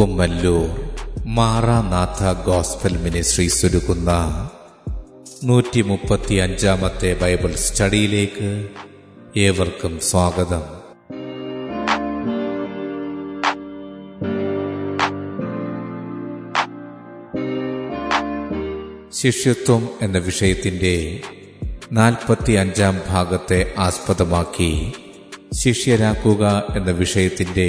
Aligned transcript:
Kummallur 0.00 0.68
Maranatha 1.26 2.32
gospel 2.46 2.96
ministries 2.96 3.66
ഒരുക്കുന്ന 3.66 4.10
നൂറ്റി 5.44 5.82
മുപ്പത്തി 5.82 6.34
അഞ്ചാമത്തെ 6.34 7.14
ബൈബിൾ 7.14 7.54
സ്റ്റഡിയിലേക്ക് 7.54 8.68
ഏവർക്കും 9.36 10.00
സ്വാഗതം. 10.00 10.64
ശിഷ്യത്വം 19.12 19.88
എന്ന 20.02 20.18
വിഷയത്തിന്റെ 20.18 21.22
നാൽപ്പത്തി 21.92 22.52
അഞ്ചാം 22.52 23.00
ഭാഗത്തെ 23.08 23.74
ആസ്പദമാക്കി 23.78 24.94
ശിഷ്യരാക്കുക 25.54 26.66
എന്ന 26.76 26.90
വിഷയത്തിന്റെ 26.90 27.68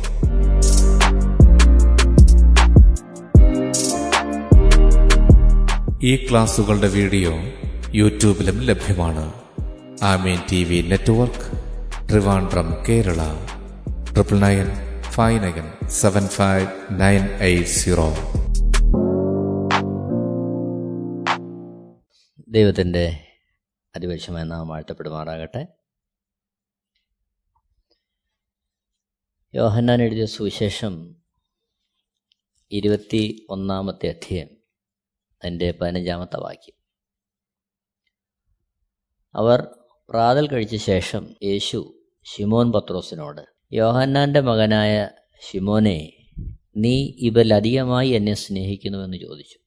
ഈ 6.03 6.29
ക്ലാസുകളുടെ 6.29 6.87
വീഡിയോ 6.87 7.31
യൂട്യൂബിലും 7.89 8.61
ലഭ്യമാണ്. 8.61 9.33
Amen 10.03 10.39
T 10.51 10.63
V 10.63 10.81
network 10.81 11.51
Trivandrum 12.09 12.73
Kerala. 12.89 13.17
Triple 14.13 14.39
nine 14.39 14.67
five 15.01 15.43
nine 15.43 15.87
seven 15.87 16.27
five 16.27 16.67
nine 16.91 17.21
eight 17.21 17.69
zero. 17.69 18.13
ദൈവത്തിന്റെ 22.47 23.27
അതിപക്ഷമായ 23.95 24.43
നാം 24.43 24.67
വാഴ്ത്തപ്പെടുമാറാകട്ടെ. 24.67 25.67
യോഹന്നാൻ 29.55 30.01
എഴുതിയ 30.01 30.25
സുവിശേഷം 30.25 31.15
ഇരുപത്തി 32.71 33.45
ഒന്നാമത്തെ 33.49 34.09
അധ്യയം. 34.09 34.60
അതിന്റെ 35.43 35.71
പതിനഞ്ചാമത്തെ 35.71 36.37
വാക്യം. 36.37 36.75
അവർ 39.35 39.67
പ്രാതൽ 40.09 40.47
കഴിച്ച 40.47 40.75
ശേഷം 40.75 41.35
യേശു 41.43 41.99
ഷിമോൻ 42.23 42.71
പത്രോസിനോട് 42.71 43.41
യോഹന്നാന്റെ 43.71 44.39
മകനായ 44.39 45.09
ഷിമോനെ 45.51 46.13
നീ 46.77 47.13
ഇവലധികമായി 47.17 48.09
എന്നെ 48.09 48.33
സ്നേഹിക്കുന്നുവെന്ന് 48.33 49.17
ചോദിച്ചു. 49.17 49.59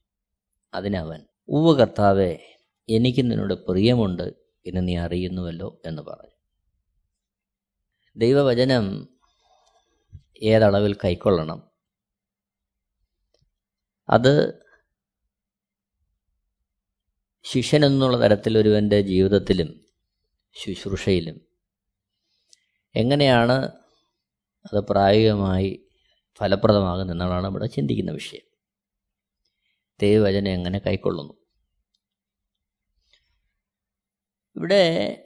അതിനവൻ 0.73 1.25
ഉവ്വ് 1.47 1.79
കർത്താവെ 1.79 2.57
എനിക്ക് 2.89 3.19
നിന്നോട് 3.19 3.53
പ്രിയമുണ്ട് 3.53 4.23
എന്ന് 4.65 4.87
നീ 4.87 4.97
അറിയുന്നുവല്ലോ 4.97 5.81
എന്ന് 5.85 6.01
പറഞ്ഞു. 6.01 6.35
ദൈവവചനം 8.17 9.07
ഏതളവിൽ 10.41 10.93
കൈക്കൊള്ളണം? 10.93 11.71
അത് 14.09 14.64
ശിഷ്യൻ 17.45 17.85
എന്നുള്ള 17.85 18.21
തരത്തിൽ 18.21 18.57
ഒരുവന്റെ 18.57 19.01
ജീവിതത്തിലും 19.01 19.85
ശുശ്രൂഷയിലും 20.53 21.41
എങ്ങനെയാണ് 22.95 23.71
അത് 24.73 24.79
പ്രായോഗികമായി 24.79 25.87
ഫലപ്രദമാകുന്നതെന്നാണ് 26.37 27.47
ഇവിടെ 27.47 27.65
ചിന്തിക്കുന്ന 27.65 28.11
വിഷയം. 28.11 28.41
ദൈവവചനം 30.01 30.51
എങ്ങനെ 30.51 30.79
കൈക്കൊള്ളുന്നു? 30.79 31.33
ഇവിടെ 34.55 35.25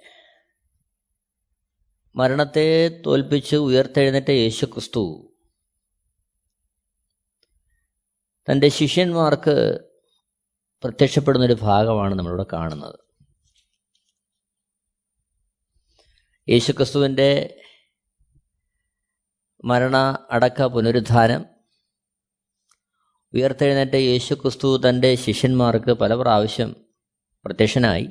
മരണത്തെ 2.16 3.02
തോൽപ്പിച്ച് 3.06 3.56
ഉയർത്തെഴുന്നേറ്റ 3.56 4.32
യേശു 4.32 4.66
ക്രിസ്തു 4.66 5.34
തന്റെ 8.52 8.70
ശിഷ്യന്മാർക്ക് 8.70 9.89
പ്രത്യക്ഷപ്പെടുന്നൊരു 10.84 11.54
ഭാഗമാണ് 11.54 12.16
നമ്മളിവിടെ 12.16 12.46
കാണുന്നത്. 12.54 13.00
യേശുക്രിസ്തുവിന്റെ 16.50 17.62
മരണ 19.66 19.98
അടക്ക 20.32 20.62
പുനരുദ്ധാനം 20.62 21.46
ഉയർത്തെഴുന്നേറ്റ 23.34 23.96
യേശുക്രിസ്തു 23.96 24.82
തന്റെ 24.90 25.16
ശിഷ്യന്മാർക്ക് 25.16 25.92
പല 25.92 26.14
പ്രാവശ്യം 26.16 26.76
പ്രത്യക്ഷനായി. 27.46 28.10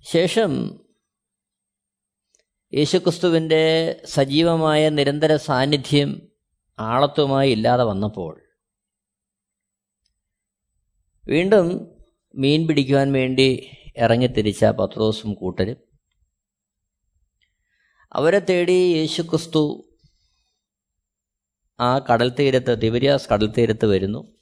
ശേഷം 0.00 0.80
യേശുക്രിസ്തുവിന്റെ 2.74 3.96
സജീവമായ 4.04 4.88
നിരന്തര 4.88 5.36
സാന്നിധ്യം 5.36 6.28
ആളത്വമായി 6.78 7.50
ഇല്ലാതെ 7.50 7.84
വന്നപ്പോൾ 7.84 8.45
വീണ്ടും 11.28 11.90
മീൻ 12.34 12.66
പിടിക്കുവാൻ 12.66 13.12
വേണ്ടി 13.12 13.42
ഇറങ്ങി 13.42 13.96
ഇറങ്ങിത്തിരിച്ച 13.98 14.64
പത്രോസും 14.64 15.34
കൂട്ടരും. 15.34 15.76
അവരെ 18.12 18.38
തേടി 18.38 18.72
യേശുക്രിസ്തു 18.72 19.90
ആ 21.80 21.98
കടൽ 21.98 22.28
തീരത്ത് 22.28 22.82
തിബരിയാസ് 22.82 23.28
കടൽ 23.32 23.52
തീരത്ത് 23.58 23.86
വരുന്നു. 23.86 24.36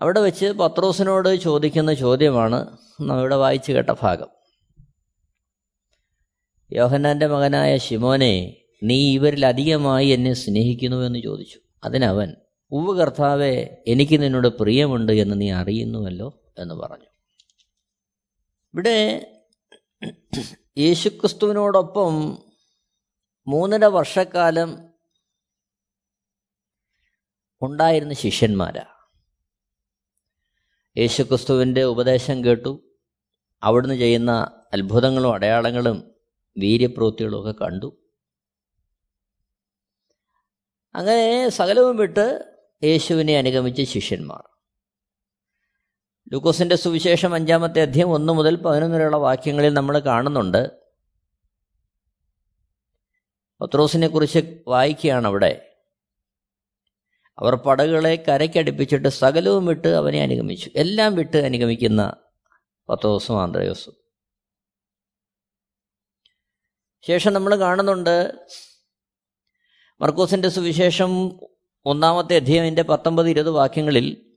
അവിടെ 0.00 0.20
വെച്ച് 0.20 0.46
പത്രോസിനോട് 0.46 1.36
ചോദിക്കുന്ന 1.36 1.94
ചോദ്യമാണ് 1.94 2.78
നമ്മുടെ 3.00 3.36
വായിച്ചു 3.36 3.72
കേട്ട 3.72 3.90
ഭാഗം. 4.02 4.28
യോഹന്നാന്റെ 6.72 7.26
മകനായ 7.26 7.78
ശിമോനെ 7.78 8.56
നീ 8.82 9.14
ഇവരിലധികമായി 9.14 10.06
എന്നെ 10.06 10.32
സ്നേഹിക്കുന്നു 10.32 10.96
എന്ന് 10.96 11.18
ചോദിച്ചു. 11.18 11.58
അതിനവൻ 11.84 12.34
ഉവ് 12.72 12.98
കർത്താവെ 12.98 13.84
എനിക്ക് 13.86 14.22
നിന്നോട് 14.22 14.48
പ്രിയമുണ്ട് 14.48 15.12
എന്ന് 15.12 15.40
നീ 15.40 15.52
അറിയുന്നുവല്ലോ 15.52 16.52
എന്ന് 16.58 16.74
പറഞ്ഞു. 16.74 17.06
ഇവിടെ 18.74 19.28
യേശുക്രിസ്തുവിനോടൊപ്പം 20.78 22.38
മൂന്നര 23.46 23.84
വർഷക്കാലം 23.84 24.88
ഉണ്ടായിരുന്ന 27.62 28.14
ശിഷ്യന്മാരാ. 28.14 28.86
യേശുക്രിസ്തുവിന്റെ 30.98 31.82
ഉപദേശം 31.82 32.44
കേട്ടു. 32.44 32.94
അവിടുന്ന് 33.62 33.94
ചെയ്യുന്ന 33.94 34.62
അത്ഭുതങ്ങളും 34.72 35.34
അടയാളങ്ങളും 35.34 36.14
വീര്യപ്രവൃത്തികളും 36.58 37.40
ഒക്കെ 37.40 37.64
കണ്ടു. 37.64 37.96
അങ്ങനെ 40.94 41.48
സകലവും 41.48 41.96
വിട്ട് 41.96 42.51
യേശുവിനെ 42.84 43.38
അനുഗമിച്ച 43.38 43.82
ശിഷ്യന്മാർ. 43.82 44.42
ലൂക്കോസിന്റെ 46.32 46.76
സുവിശേഷം 46.76 47.34
അഞ്ചാമത്തെ 47.34 47.82
അധ്യയം 47.82 48.10
ഒന്ന് 48.10 48.32
മുതൽ 48.32 48.56
പതിനൊന്ന് 48.56 48.96
വരെയുള്ള 48.96 49.16
വാക്യങ്ങളിൽ 49.16 49.74
നമ്മൾ 49.74 49.98
കാണുന്നുണ്ട്. 49.98 50.80
പത്രോസിനെ 53.60 54.08
കുറിച്ച് 54.08 54.62
വായിക്കുകയാണ് 54.68 55.26
അവിടെ. 55.26 55.76
അവർ 57.38 57.54
പടകുകളെ 57.54 58.24
കരയ്ക്കടുപ്പിച്ചിട്ട് 58.28 59.08
സകലവും 59.08 59.66
വിട്ട് 59.66 59.88
അവനെ 59.88 60.22
അനുഗമിച്ചു. 60.22 60.70
എല്ലാം 60.76 61.14
വിട്ട് 61.14 61.36
അനുഗമിക്കുന്ന 61.36 62.16
പത്രോസും 62.88 63.42
ആന്ത്രയോസും 63.42 63.94
ശേഷം 67.02 67.32
നമ്മൾ 67.32 67.56
കാണുന്നുണ്ട് 67.56 68.32
മർക്കോസിന്റെ 70.00 70.48
സുവിശേഷം 70.48 71.40
ഒന്നാമത്തെ 71.84 72.36
അധ്യയന്റെ 72.36 72.82
പത്തൊമ്പത് 72.82 73.28
ഇരുപത് 73.28 73.50
വാക്യങ്ങളിൽ 73.50 74.36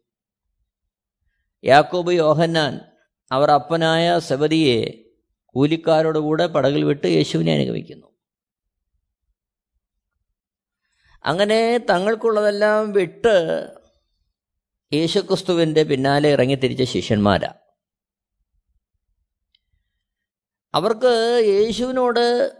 യാക്കോബ് 1.64 2.12
യോഹന്നാൻ 2.12 2.80
അവർ 3.32 3.52
അപ്പനായ 3.52 4.20
സബദിയെ 4.20 5.06
കൂലിക്കാരോടുകൂടെ 5.46 6.48
പടകിൽ 6.48 6.84
വിട്ട് 6.84 7.08
യേശുവിനെ 7.08 7.54
അനുഗമിക്കുന്നു. 7.54 8.08
അങ്ങനെ 11.26 11.78
തങ്ങൾക്കുള്ളതെല്ലാം 11.90 12.92
വിട്ട് 12.92 13.72
യേശുക്രിസ്തുവിന്റെ 14.94 15.84
പിന്നാലെ 15.84 16.30
ഇറങ്ങിത്തിരിച്ച 16.30 16.84
ശിഷ്യന്മാരാ. 16.84 17.54
അവർക്ക് 20.74 21.42
യേശുവിനോട് 21.48 22.56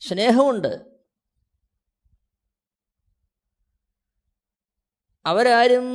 സ്നേഹമുണ്ട്. 0.00 0.93
അവരാരും 5.26 5.86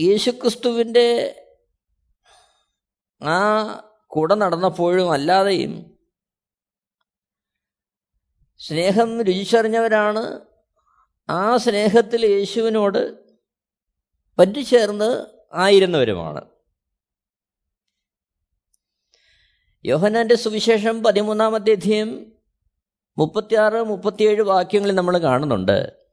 യേശുക്രിസ്തുവിന്റെ 0.00 1.40
ആ 3.22 3.36
കൂടെ 4.06 4.34
നടന്നപ്പോഴും 4.34 5.12
അല്ലാതെയും 5.12 5.98
സ്നേഹം 8.58 9.22
രുചിച്ചറിഞ്ഞവരാണ് 9.22 10.40
ആ 11.30 11.56
സ്നേഹത്തിൽ 11.56 12.26
യേശുവിനോട് 12.26 13.24
പറ്റിച്ചേർന്ന് 14.38 15.26
ആയിരുന്നവരുമാണ്. 15.54 16.54
യോഹനാന്റെ 19.84 20.34
സുവിശേഷം 20.34 21.02
പതിമൂന്നാമത്തെ 21.02 21.72
അധ്യയം 21.72 22.36
മുപ്പത്തിയാറ് 23.18 23.82
മുപ്പത്തിയേഴ് 23.82 24.42
വാക്യങ്ങളിൽ 24.42 24.94
നമ്മൾ 24.94 25.18
കാണുന്നുണ്ട്. 25.18 26.03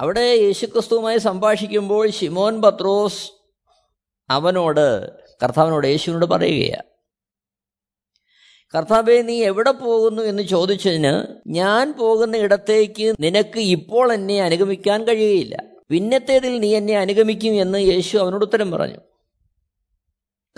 അവിടെ 0.00 0.20
യേശുക്രിസ്തുവുമായി 0.20 1.18
സംഭാഷിക്കുമ്പോൾ 1.18 2.10
ഷിമോൻ 2.10 2.62
പത്രോസ് 2.62 3.30
അവനോട് 4.30 5.12
കർത്താവിനോട് 5.42 5.86
യേശുവിനോട് 5.86 6.26
പറയുകയാണ് 6.26 6.94
കർത്താവെ 8.74 9.22
നീ 9.22 9.42
എവിടെ 9.44 9.70
പോകുന്നു? 9.70 10.22
എന്ന് 10.22 10.42
ചോദിച്ചതിന് 10.42 11.42
ഞാൻ 11.48 11.92
പോകുന്ന 11.92 12.36
ഇടത്തേക്ക് 12.36 13.14
നിനക്ക് 13.20 13.60
ഇപ്പോൾ 13.60 14.12
എന്നെ 14.12 14.42
അനുഗമിക്കാൻ 14.42 15.04
കഴിയുകയില്ല. 15.04 15.62
പിന്നത്തേതിൽ 15.90 16.60
നീ 16.60 16.76
എന്നെ 16.76 16.98
അനുഗമിക്കും 16.98 17.54
എന്ന് 17.54 17.78
യേശു 17.78 18.18
അവനോട് 18.18 18.44
ഉത്തരം 18.44 18.70
പറഞ്ഞു. 18.70 19.00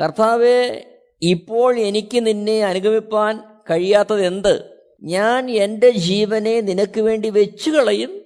കർത്താവെ 0.01 0.87
ഇപ്പോൾ 1.23 1.79
എനിക്ക് 1.79 2.27
നിന്നെ 2.27 2.65
അനുഗമിപ്പാൻ 2.65 3.41
കഴിയാത്തത് 3.71 4.27
എന്ത് 4.27 4.83
ഞാൻ 5.03 5.51
എന്റെ 5.51 5.91
ജീവനെ 5.91 6.61
നിനക്ക് 6.61 7.01
വേണ്ടി 7.01 7.31
വെച്ചു 7.31 7.71
കളയും 7.71 8.26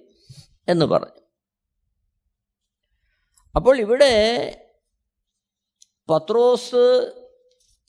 എന്ന് 0.69 0.85
പറഞ്ഞു. 0.85 1.21
അപ്പോൾ 3.55 3.79
ഇവിടെ 3.79 4.13
പത്രോസ് 6.09 7.13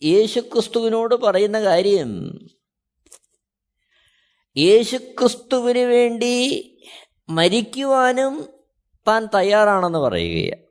യേശുക്രിസ്തുവിനോട് 0.03 1.15
പറയുന്ന 1.15 1.61
കാര്യം 1.61 2.39
യേശുക്രിസ്തുവിന് 4.57 5.79
വേണ്ടി 5.79 6.69
മരിക്കുവാനും 7.29 8.49
താൻ 9.09 9.29
തയ്യാറാണെന്ന് 9.35 9.99
പറയുകയാണ്. 9.99 10.63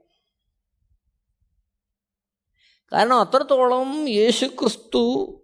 കാരണം 2.94 3.20
അത്രത്തോളം 3.20 4.10
യേശുക്രിസ്തു 4.10 5.38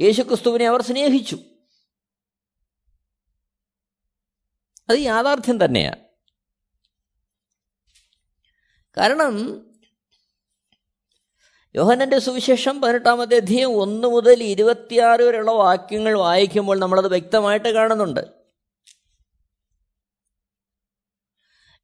യേശുക്രിസ്തുവിനെ 0.00 0.66
അവർ 0.68 0.82
സ്നേഹിച്ചു. 0.82 1.38
അത് 4.88 4.98
യാഥാർത്ഥ്യം 4.98 5.64
തന്നെയാണ് 5.64 5.96
കാരണം 8.96 9.66
യോഹനന്റെ 11.74 12.18
സുവിശേഷം 12.18 12.80
പതിനെട്ടാമത്തെ 12.80 13.36
അധ്യയം 13.36 13.80
ഒന്ന് 13.80 14.08
മുതൽ 14.08 14.42
ഇരുപത്തിയാറ് 14.42 15.22
വരെയുള്ള 15.22 15.50
വാക്യങ്ങൾ 15.50 16.18
വായിക്കുമ്പോൾ 16.18 16.78
നമ്മളത് 16.78 17.08
വ്യക്തമായിട്ട് 17.08 17.68
കാണുന്നുണ്ട്. 17.68 18.20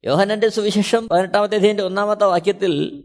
യോഹനന്റെ 0.03 0.49
സുവിശേഷം 0.49 1.09
പതിനെട്ടാമത്തെ 1.09 1.55
അധ്യയന്റെ 1.55 1.83
ഒന്നാമത്തെ 1.83 2.25
വാക്യത്തിൽ 2.25 3.03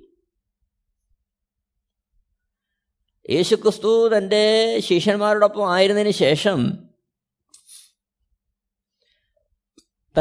യേശുക്രിസ്തു 3.31 4.17
തന്റെ 4.17 4.77
ശിഷ്യന്മാരോടൊപ്പം 4.81 5.75
ആയിരുന്നതിന് 5.75 6.11
ശേഷം 6.11 6.88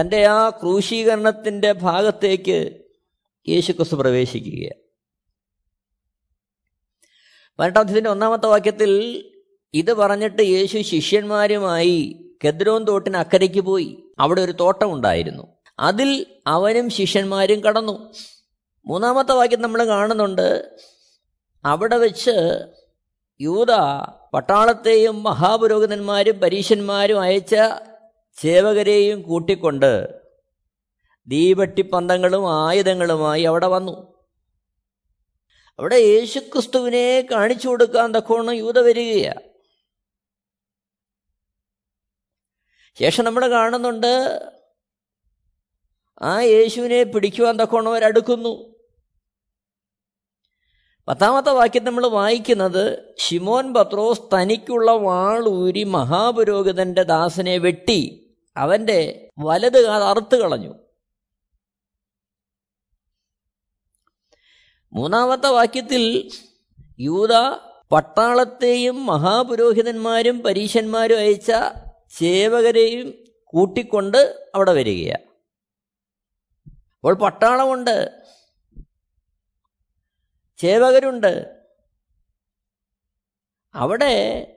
തന്റെ 0.01 0.25
ആ 0.25 0.49
ക്രൂശീകരണത്തിന്റെ 0.49 1.71
ഭാഗത്തേക്ക് 1.71 2.81
യേശുക്രിസ്തു 3.49 3.95
പ്രവേശിക്കുകയാണ്. 3.95 4.87
പതിനെട്ടാമത്തെ 7.59 8.09
ഒന്നാമത്തെ 8.09 8.47
വാക്യത്തിൽ 8.47 9.23
ഇത് 9.73 9.93
പറഞ്ഞിട്ട് 9.93 10.41
യേശു 10.41 10.77
ശിഷ്യന്മാരുമായി 10.77 12.23
കെദ്രോൻ 12.45 12.83
തോട്ടിന് 12.83 13.17
അക്കരയ്ക്ക് 13.17 13.61
പോയി. 13.61 14.03
അവിടെ 14.19 14.41
ഒരു 14.41 14.51
തോട്ടം 14.51 14.93
ഉണ്ടായിരുന്നു. 14.93 15.47
അതിൽ 15.79 16.25
അവനും 16.47 16.89
ശിഷ്യന്മാരും 16.89 17.63
കടന്നു. 17.63 18.13
മൂന്നാമത്തെ 18.85 19.33
വാക്യം 19.33 19.61
നമ്മൾ 19.61 19.87
കാണുന്നുണ്ട്. 19.87 20.79
അവിടെ 21.65 21.97
വെച്ച് 21.97 22.65
യൂത 23.41 23.71
പട്ടാളത്തെയും 24.33 25.23
മഹാപുരോഹിതന്മാരും 25.23 26.39
പരീശന്മാരും 26.39 27.21
അയച്ച 27.21 27.55
സേവകരെയും 28.41 29.21
കൂട്ടിക്കൊണ്ട് 29.21 30.21
ദീപട്ടിപ്പന്തങ്ങളും 31.27 32.67
ആയുധങ്ങളുമായി 32.67 33.43
അവിടെ 33.43 33.67
വന്നു. 33.67 34.17
അവിടെ 35.79 35.95
യേശുക്രിസ്തുവിനെ 35.95 37.27
കാണിച്ചു 37.31 37.67
കൊടുക്കാൻ 37.67 38.11
തക്കോണം 38.11 38.53
യൂത 38.53 38.79
വരികയാണ്. 38.79 39.41
ശേഷം 42.99 43.23
നമ്മൾ 43.23 43.49
കാണുന്നുണ്ട് 43.49 44.41
ആ 46.21 46.41
യേശുവിനെ 46.41 47.03
പിടിക്കുവാൻ 47.03 47.57
തക്കോണം 47.57 47.91
അവരടുക്കുന്നു 47.91 48.77
പത്താമത്തെ 51.07 51.51
വാക്യം 51.51 51.83
നമ്മൾ 51.83 52.07
വായിക്കുന്നത് 52.07 53.15
ഷിമോൻ 53.19 53.73
പത്രോസ് 53.73 54.21
തനിക്കുള്ള 54.33 54.91
വാളൂരി 54.91 55.83
മഹാപുരോഹിതന്റെ 55.83 57.03
ദാസനെ 57.03 57.57
വെട്ടി. 57.57 58.26
അവന്റെ 58.57 59.29
വലത് 59.39 59.85
കാത് 59.85 60.03
അറുത്ത് 60.03 60.35
കളഞ്ഞു. 60.35 60.73
മൂന്നാമത്തെ 64.93 65.47
വാക്യത്തിൽ 65.47 66.31
യൂത 66.99 67.33
പട്ടാളത്തെയും 67.91 69.05
മഹാപുരോഹിതന്മാരും 69.05 70.43
പരീശന്മാരും 70.43 71.17
അയച്ച 71.17 71.51
സേവകരെയും 72.09 73.13
കൂട്ടിക്കൊണ്ട് 73.43 74.49
അവിടെ 74.55 74.73
വരികയാണ്. 74.73 75.27
അപ്പോൾ 76.95 77.13
പട്ടാളമുണ്ട്. 77.13 78.23
സേവകരുണ്ട്. 80.61 81.65
അവിടെ 83.75 84.53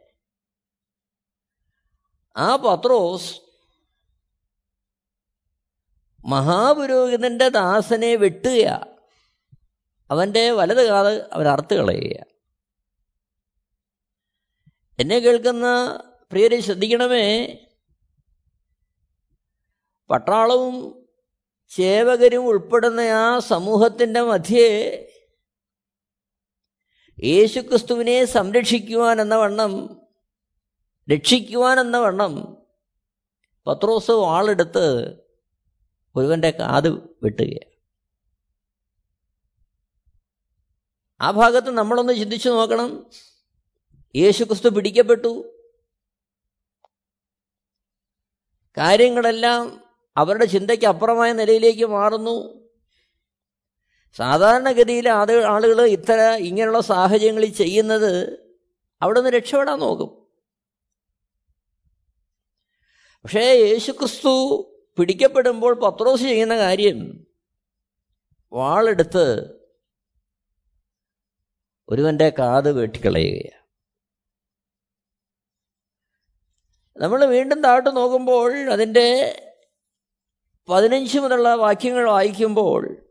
ആ 2.36 2.56
പത്രോസ് 2.56 3.49
മഹാപുരോഹിതന്റെ 6.24 7.48
ദാസനെ 7.48 8.16
വെട്ടുക 8.16 8.64
അവന്റെ 10.10 10.50
വലത് 10.50 10.88
കാത് 10.88 11.30
അവരറുത്ത് 11.32 11.74
കളയുക. 11.74 12.24
എന്നെ 14.98 15.18
കേൾക്കുന്ന 15.18 15.66
പ്രിയരെ 16.32 16.60
ശ്രദ്ധിക്കണമേ 16.60 17.26
പട്ടാളവും 20.10 20.76
സേവകരും 21.68 22.46
ഉൾപ്പെടുന്ന 22.46 23.00
ആ 23.00 23.38
സമൂഹത്തിന്റെ 23.38 24.20
മധ്യേ 24.20 24.68
യേശുക്രിസ്തുവിനെ 27.18 28.24
സംരക്ഷിക്കുവാൻ 28.24 29.20
എന്ന 29.20 29.34
വണ്ണം 29.34 29.72
രക്ഷിക്കുവാൻ 31.08 31.80
എന്ന 31.80 31.98
വണ്ണം 31.98 32.58
പത്രോസ് 33.66 34.10
വാളെടുത്ത് 34.10 34.86
ഒരുവന്റെ 36.16 36.50
കാത് 36.50 36.88
വെട്ടുകയാണ്. 37.22 37.70
ആ 41.20 41.30
ഭാഗത്ത് 41.30 41.70
നമ്മളൊന്ന് 41.70 42.12
ചിന്തിച്ചു 42.12 42.48
നോക്കണം. 42.48 43.10
യേശുക്രിസ്തു 44.16 44.68
പിടിക്കപ്പെട്ടു. 44.68 45.56
കാര്യങ്ങളെല്ലാം 48.78 49.84
അവരുടെ 50.16 50.44
ചിന്തയ്ക്ക് 50.44 50.84
അപ്പുറമായ 50.84 51.32
നിലയിലേക്ക് 51.32 51.84
മാറുന്നു. 51.84 52.60
സാധാരണഗതിയിൽ 54.16 55.08
അത് 55.08 55.44
ആളുകൾ 55.44 55.86
ഇത്തര 55.86 56.20
ഇങ്ങനെയുള്ള 56.20 56.80
സാഹചര്യങ്ങളിൽ 56.80 57.52
ചെയ്യുന്നത് 57.52 58.40
അവിടെ 59.02 59.20
നിന്ന് 59.20 59.36
രക്ഷപ്പെടാൻ 59.36 59.78
നോക്കും. 59.78 60.20
പക്ഷേ 63.24 63.40
യേശുക്രിസ്തു 63.40 64.66
പിടിക്കപ്പെടുമ്പോൾ 64.98 65.74
പത്രോസ് 65.74 66.20
ചെയ്യുന്ന 66.20 66.56
കാര്യം 66.56 67.26
വാളെടുത്ത് 68.52 69.58
ഒരുവന്റെ 71.88 72.32
കാത് 72.38 72.72
വെട്ടിക്കളയുകയാണ്. 72.72 73.60
നമ്മൾ 77.02 77.24
വീണ്ടും 77.24 77.62
താഴ്ത്തു 77.62 77.90
നോക്കുമ്പോൾ 77.90 78.70
അതിന്റെ 78.70 79.36
പതിനഞ്ച് 80.68 81.18
മുതലുള്ള 81.18 81.54
വാക്യങ്ങൾ 81.54 82.10
വായിക്കുമ്പോൾ 82.10 83.06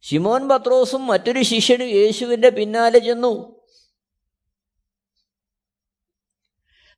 ഷിമോൻ 0.00 0.48
പത്രോസും 0.48 1.06
മറ്റൊരു 1.06 1.42
ശിഷ്യനും 1.42 1.86
യേശുവിന്റെ 1.86 2.48
പിന്നാലെ 2.48 2.98
ചെന്നു. 2.98 3.61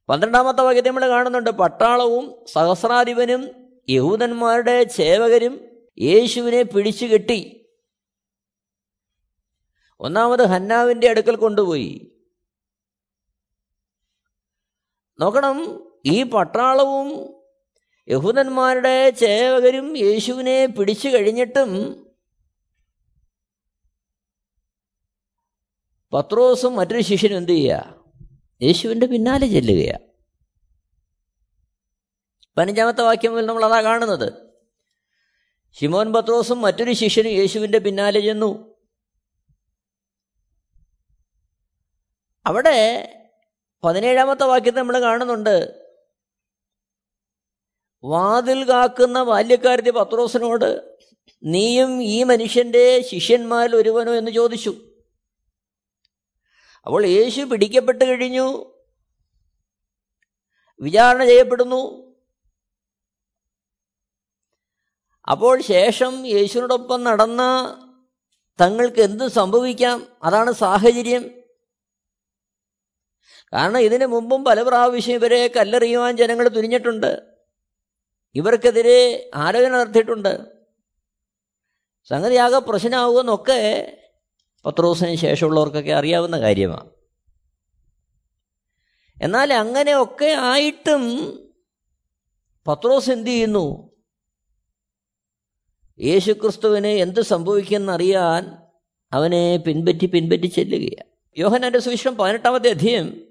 പന്ത്രണ്ടാമത്തെ 0.08 0.62
വാക്യത്തെ 0.62 0.88
നമ്മൾ 0.88 1.08
കാണുന്നുണ്ട് 1.08 1.50
പട്ടാളവും 1.50 2.44
സഹസ്രാധിപനും 2.52 3.48
യഹൂദന്മാരുടെ 3.88 4.88
സേവകരും 4.88 5.84
യേശുവിനെ 5.98 6.62
പിടിച്ചു 6.62 7.06
കെട്ടി. 7.06 7.70
ഒന്നാമത് 10.00 10.44
ഹന്നാവിന്റെ 10.44 11.08
അടുക്കൽ 11.08 11.36
കൊണ്ടുപോയി. 11.36 12.16
നോക്കണം 15.20 15.86
ഈ 16.06 16.22
പട്ടാളവും 16.22 17.34
യഹൂദന്മാരുടെ 18.08 19.10
സേവകരും 19.10 19.98
യേശുവിനെ 19.98 20.66
പിടിച്ചു 20.66 21.08
കഴിഞ്ഞിട്ടും 21.08 22.04
പത്രോസും 26.12 26.76
മറ്റൊരു 26.76 27.00
ശിഷ്യനും 27.00 27.36
എന്ത് 27.36 27.52
ചെയ്യുക? 27.52 28.03
യേശുവിന്റെ 28.64 29.06
പിന്നാലെ 29.06 29.46
ചെല്ലുകയാണ്. 29.46 30.14
പതിനഞ്ചാമത്തെ 32.56 33.02
വാക്യം 33.02 33.46
നമ്മൾ 33.46 33.64
അതാ 33.64 33.82
കാണുന്നത്. 33.82 34.32
ഷിമോൻ 35.80 36.12
പത്രോസും 36.12 36.60
മറ്റൊരു 36.60 36.92
ശിഷ്യനും 36.92 37.30
യേശുവിന്റെ 37.30 37.78
പിന്നാലെ 37.78 38.20
ചെന്നു. 38.20 38.74
അവിടെ 42.46 43.10
പതിനേഴാമത്തെ 43.84 44.44
വാക്യത്തെ 44.44 44.78
നമ്മൾ 44.78 45.00
കാണുന്നുണ്ട്. 45.00 45.84
വാതിൽ 48.04 48.68
കാക്കുന്ന 48.68 49.22
ബാല്യക്കാരത്തി 49.22 49.90
പത്രോസിനോട് 49.90 50.98
നീയും 51.44 52.02
ഈ 52.02 52.22
മനുഷ്യന്റെ 52.22 53.02
ശിഷ്യന്മാരിൽ 53.02 53.76
ഒരുവനോ? 53.76 54.12
എന്ന് 54.12 54.30
ചോദിച്ചു. 54.30 54.93
അപ്പോൾ 56.86 57.06
യേശു 57.06 57.42
പിടിക്കപ്പെട്ട് 57.42 58.04
കഴിഞ്ഞു. 58.04 58.74
വിചാരണ 60.80 61.24
ചെയ്യപ്പെടുന്നു. 61.24 62.14
അപ്പോൾ 65.28 65.60
ശേഷം 65.60 66.26
യേശുവിനോടൊപ്പം 66.26 67.04
നടന്ന 67.04 67.42
തങ്ങൾക്ക് 68.60 69.00
എന്ത് 69.00 69.28
സംഭവിക്കാം? 69.28 70.18
അതാണ് 70.22 70.52
സാഹചര്യം. 70.52 71.30
കാരണം 73.52 73.78
ഇതിനു 73.78 74.06
മുമ്പും 74.06 74.44
പല 74.44 74.62
പ്രാവശ്യം 74.62 75.14
ഇവരെ 75.14 75.48
കല്ലെറിയുവാൻ 75.48 76.16
ജനങ്ങൾ 76.16 76.48
തുനിഞ്ഞിട്ടുണ്ട്. 76.48 77.22
ഇവർക്കെതിരെ 78.34 79.30
ആലോചന 79.34 79.80
നടത്തിയിട്ടുണ്ട്. 79.80 80.54
സംഗതിയാകെ 82.08 82.58
പ്രശ്നമാകുമെന്നൊക്കെ 82.58 83.60
പത്രോസിന് 84.66 85.14
ശേഷമുള്ളവർക്കൊക്കെ 85.14 85.90
അറിയാവുന്ന 85.90 86.40
കാര്യമാണ് 86.40 86.90
എന്നാൽ 89.22 89.52
അങ്ങനെയൊക്കെ 89.52 90.36
ആയിട്ടും 90.40 91.34
പത്രോസ് 92.66 93.10
എന്തു 93.10 93.30
ചെയ്യുന്നു? 93.30 93.96
യേശുക്രിസ്തുവിന് 96.00 96.86
എന്ത് 96.86 97.20
സംഭവിക്കുമെന്നറിയാൻ 97.20 98.58
അവനെ 99.12 99.56
പിൻപറ്റി 99.56 100.06
പിൻപറ്റി 100.06 100.46
ചെല്ലുകയാണ്. 100.46 101.10
യോഹനന്റെ 101.38 101.78
സുവിശേഷം 101.78 102.16
പതിനെട്ടാമത്തെ 102.16 102.70
അധ്യയം. 102.70 103.24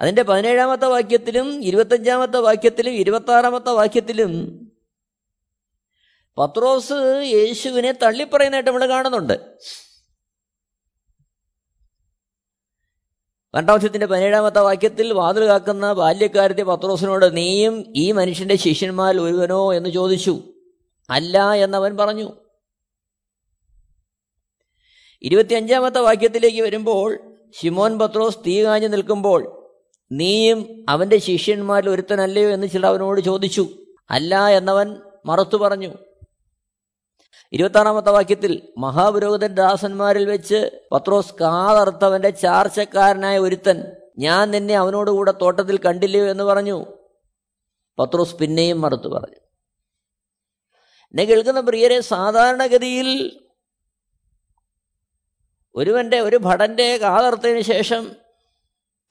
അതിന്റെ 0.00 0.22
പതിനേഴാമത്തെ 0.22 0.86
വാക്യത്തിലും 0.86 1.64
ഇരുപത്തഞ്ചാമത്തെ 1.64 2.38
വാക്യത്തിലും 2.38 2.90
ഇരുപത്താറാമത്തെ 2.90 3.70
വാക്യത്തിലും 3.70 4.32
പത്രോസ് 6.38 7.22
യേശുവിനെ 7.24 7.92
തള്ളിപ്പറയുന്നതായിട്ട് 7.92 8.70
നമ്മൾ 8.70 8.88
കാണുന്നുണ്ട്. 8.88 9.58
രണ്ടാമത്തെ 13.56 14.06
പതിനേഴാമത്തെ 14.06 14.60
വാക്യത്തിൽ 14.60 15.12
വാതിൽ 15.12 15.46
കാക്കുന്ന 15.46 15.92
ബാല്യക്കാരത്തെ 15.92 16.62
പത്രോസിനോട് 16.62 17.36
നീയും 17.36 17.92
ഈ 17.96 18.12
മനുഷ്യന്റെ 18.12 18.56
ശിഷ്യന്മാരിൽ 18.56 19.20
ഒരുവനോ? 19.20 19.74
എന്ന് 19.74 19.90
ചോദിച്ചു. 19.90 20.42
അല്ല 21.10 21.52
എന്നവൻ 21.52 21.96
പറഞ്ഞു. 21.96 22.32
ഇരുപത്തിയഞ്ചാമത്തെ 25.22 25.98
വാക്യത്തിലേക്ക് 25.98 26.62
വരുമ്പോൾ 26.62 27.18
ഷിമോൻ 27.60 27.98
പത്രോസ് 27.98 28.38
തീ 28.46 28.64
കാഞ്ഞു 28.64 28.88
നിൽക്കുമ്പോൾ 28.88 29.70
നീയും 30.12 30.84
അവന്റെ 30.88 31.18
ശിഷ്യന്മാരിൽ 31.18 31.90
ഒരുത്തനല്ലയോ? 31.90 32.50
എന്ന് 32.50 32.66
ചിലർ 32.66 32.86
അവനോട് 32.86 33.20
ചോദിച്ചു. 33.20 33.68
അല്ല 34.10 34.48
എന്നവൻ 34.48 34.96
മറുത്തു 35.26 35.56
പറഞ്ഞു. 35.56 35.94
ഇരുപത്താറാമത്തെ 37.52 38.10
വാക്യത്തിൽ 38.10 38.72
മഹാപുരോഹിതൻ 38.78 39.54
ദാസന്മാരിൽ 39.54 40.26
വെച്ച് 40.26 40.86
പത്രോസ് 40.92 41.34
കാതർത്തവന്റെ 41.34 42.30
ചാർച്ചക്കാരനായ 42.30 43.38
ഒരുത്തൻ 43.38 43.84
ഞാൻ 44.18 44.50
നിന്നെ 44.50 44.76
അവനോടുകൂടെ 44.76 45.30
തോട്ടത്തിൽ 45.30 45.78
കണ്ടില്ലയോ 45.78 46.26
എന്ന് 46.26 46.44
പറഞ്ഞു. 46.44 46.84
പത്രോസ് 47.98 48.34
പിന്നെയും 48.34 48.80
മറുത്തു 48.80 49.08
പറഞ്ഞു. 49.08 49.36
എന്നെ 51.02 51.24
കേൾക്കുന്ന 51.24 51.60
പ്രിയരെ 51.60 52.00
സാധാരണഗതിയിൽ 52.00 53.40
ഒരുവന്റെ 55.74 56.20
ഒരു 56.20 56.36
ഭടന്റെ 56.36 56.96
കാതർത്തതിന് 56.96 57.60
ശേഷം 57.60 58.16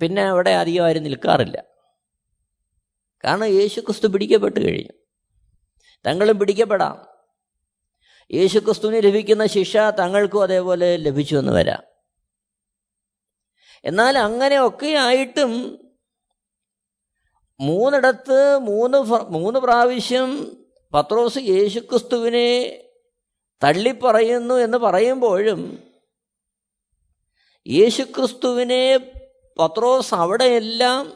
പിന്നെ 0.01 0.21
അവിടെ 0.21 0.49
അധികം 0.49 0.85
ആരും 0.85 1.03
നിൽക്കാറില്ല. 1.03 1.63
കാരണം 3.25 3.45
യേശു 3.45 3.79
ക്രിസ്തു 3.79 4.07
പിടിക്കപ്പെട്ട് 4.07 4.59
കഴിഞ്ഞു. 4.59 4.91
തങ്ങളും 6.07 6.39
പിടിക്കപ്പെടാം. 6.39 7.18
യേശു 8.31 8.59
ക്രിസ്തുവിന് 8.59 9.03
ലഭിക്കുന്ന 9.03 9.45
ശിക്ഷ 9.45 9.77
തങ്ങൾക്കും 9.77 10.43
അതേപോലെ 10.43 10.97
ലഭിച്ചു 10.97 11.35
എന്ന് 11.35 11.53
വരാം. 11.53 11.83
എന്നാൽ 13.83 14.17
അങ്ങനെയൊക്കെ 14.17 14.87
ആയിട്ടും 14.87 15.79
മൂന്നിടത്ത് 17.59 18.57
മൂന്ന് 18.57 18.97
മൂന്ന് 19.29 19.59
പ്രാവശ്യം 19.59 20.57
പത്രോസ് 20.93 21.39
യേശുക്രിസ്തുവിനെ 21.41 22.81
തള്ളിപ്പറയുന്നു 23.63 24.55
എന്ന് 24.55 24.77
പറയുമ്പോഴും 24.77 25.83
യേശുക്രിസ്തുവിനെ 27.67 29.11
പത്രോസ് 29.59 30.13
അവിടെയെല്ലാം 30.13 31.13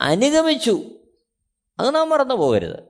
അനുഗമിച്ചു. 0.00 0.82
അത് 1.80 1.94
നാം 1.94 2.08
മറന്നു 2.08 2.34
പോകരുത് 2.34 2.89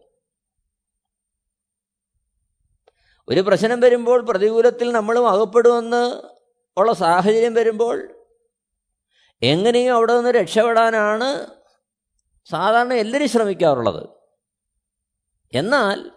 ഒരു 3.31 3.41
പ്രശ്നം 3.41 3.81
വരുമ്പോൾ 3.81 4.23
പ്രതികൂലത്തിൽ 4.23 4.93
നമ്മളും 4.93 5.29
അകപ്പെടുമെന്ന് 5.29 6.21
ഉള്ള 6.79 6.93
സാഹചര്യം 6.93 7.55
വരുമ്പോൾ 7.55 8.09
എങ്ങനെയും 9.43 9.95
അവിടെ 9.95 10.17
നിന്ന് 10.17 10.31
രക്ഷപ്പെടാനാണ് 10.31 11.29
സാധാരണ 12.51 12.93
എല്ലാവരും 12.93 13.29
ശ്രമിക്കാറുള്ളത്. 13.29 14.09
എന്നാൽ 15.55 16.11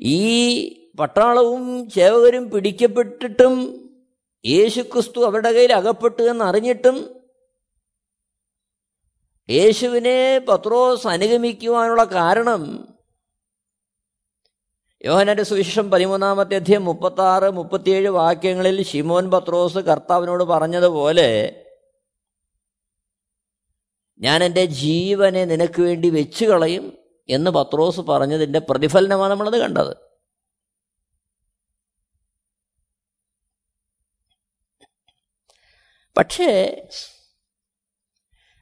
ഈ 0.00 0.20
പട്ടാളവും 0.98 1.90
സേവകരും 1.90 2.50
പിടിക്കപ്പെട്ടിട്ടും 2.50 3.54
യേശുക്രിസ്തു 4.46 5.20
അവരുടെ 5.20 5.52
കയ്യിൽ 5.52 5.72
അകപ്പെട്ടു 5.72 6.22
എന്നറിഞ്ഞിട്ടും 6.22 6.96
യേശുവിനെ 9.50 10.38
പത്രോസ് 10.38 11.08
അനുഗമിക്കുവാനുള്ള 11.08 12.04
കാരണം 12.04 12.97
യോഹനന്റെ 15.04 15.42
സുവിശേഷം 15.42 15.90
പതിമൂന്നാമത്തെ 15.90 16.54
അധ്യയം 16.56 16.84
മുപ്പത്തി 16.84 17.20
ആറ് 17.20 17.50
മുപ്പത്തിയേഴ് 17.50 18.08
വാക്യങ്ങളിൽ 18.08 18.82
ഷിമോൻ 18.82 19.30
പത്രോസ് 19.30 19.78
കർത്താവിനോട് 19.78 20.44
പറഞ്ഞതുപോലെ 20.44 21.28
ഞാൻ 24.20 24.44
എന്റെ 24.44 24.64
ജീവനെ 24.64 25.44
നിനക്ക് 25.44 25.82
വേണ്ടി 25.82 26.10
വെച്ചു 26.10 26.44
കളയും 26.44 26.98
എന്ന് 27.28 27.50
പത്രോസ് 27.50 28.00
പറഞ്ഞതിന്റെ 28.00 28.58
പ്രതിഫലനമാണ് 28.58 29.30
നമ്മളത് 29.30 29.58
കണ്ടത്. 29.58 29.96
പക്ഷേ 36.16 36.82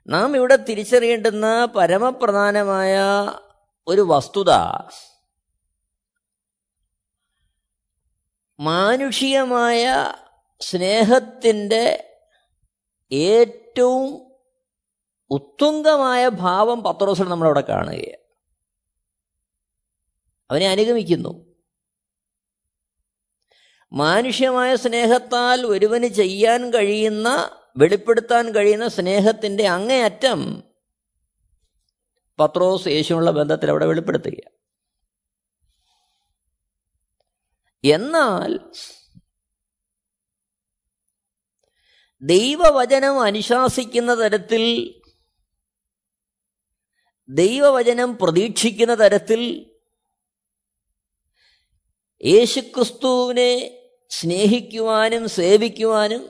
നാം 0.09 0.37
ഇവിടെ 0.37 0.57
തിരിച്ചറിയേണ്ടുന്ന 0.57 1.65
പരമപ്രധാനമായ 1.65 2.99
ഒരു 3.87 4.01
വസ്തുത 4.01 4.51
മാനുഷികമായ 8.61 10.13
സ്നേഹത്തിന്റെ 10.61 12.15
ഏറ്റവും 13.13 14.27
ഉത്തുംഗമായ 15.31 16.29
ഭാവം 16.29 16.83
പത്രോസിൽ 16.83 17.25
നമ്മളവിടെ 17.25 17.61
കാണുകയാണ്. 17.61 18.27
അവനെ 20.51 20.69
അനുഗമിക്കുന്നു. 20.69 21.47
മാനുഷ്യമായ 23.93 24.77
സ്നേഹത്താൽ 24.77 25.67
ഒരുവന് 25.67 26.07
ചെയ്യാൻ 26.07 26.71
കഴിയുന്ന 26.71 27.51
വെളിപ്പെടുത്താൻ 27.77 28.55
കഴിയുന്ന 28.55 28.89
സ്നേഹത്തിന്റെ 28.89 29.69
അങ്ങേയറ്റം 29.69 30.63
പത്രോസ് 32.41 32.89
യേശുവിനുള്ള 32.89 33.31
ബന്ധത്തിൽ 33.31 33.71
അവിടെ 33.71 33.87
വെളിപ്പെടുത്തുക 33.87 34.56
എന്നാൽ 37.87 38.53
ദൈവവചനം 42.23 43.17
അനുശാസിക്കുന്ന 43.21 44.15
തരത്തിൽ 44.15 44.65
ദൈവവചനം 47.29 48.11
പ്രതീക്ഷിക്കുന്ന 48.17 48.95
തരത്തിൽ 48.95 49.43
യേശുക്രിസ്തുവിനെ 52.21 53.53
സ്നേഹിക്കുവാനും 54.11 55.29
സേവിക്കുവാനും 55.29 56.23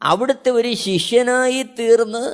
അവിടുത്തെ 0.00 0.50
ഒരു 0.50 0.74
ശിഷ്യനായി 0.74 1.62
തീർന്ന് 1.62 2.24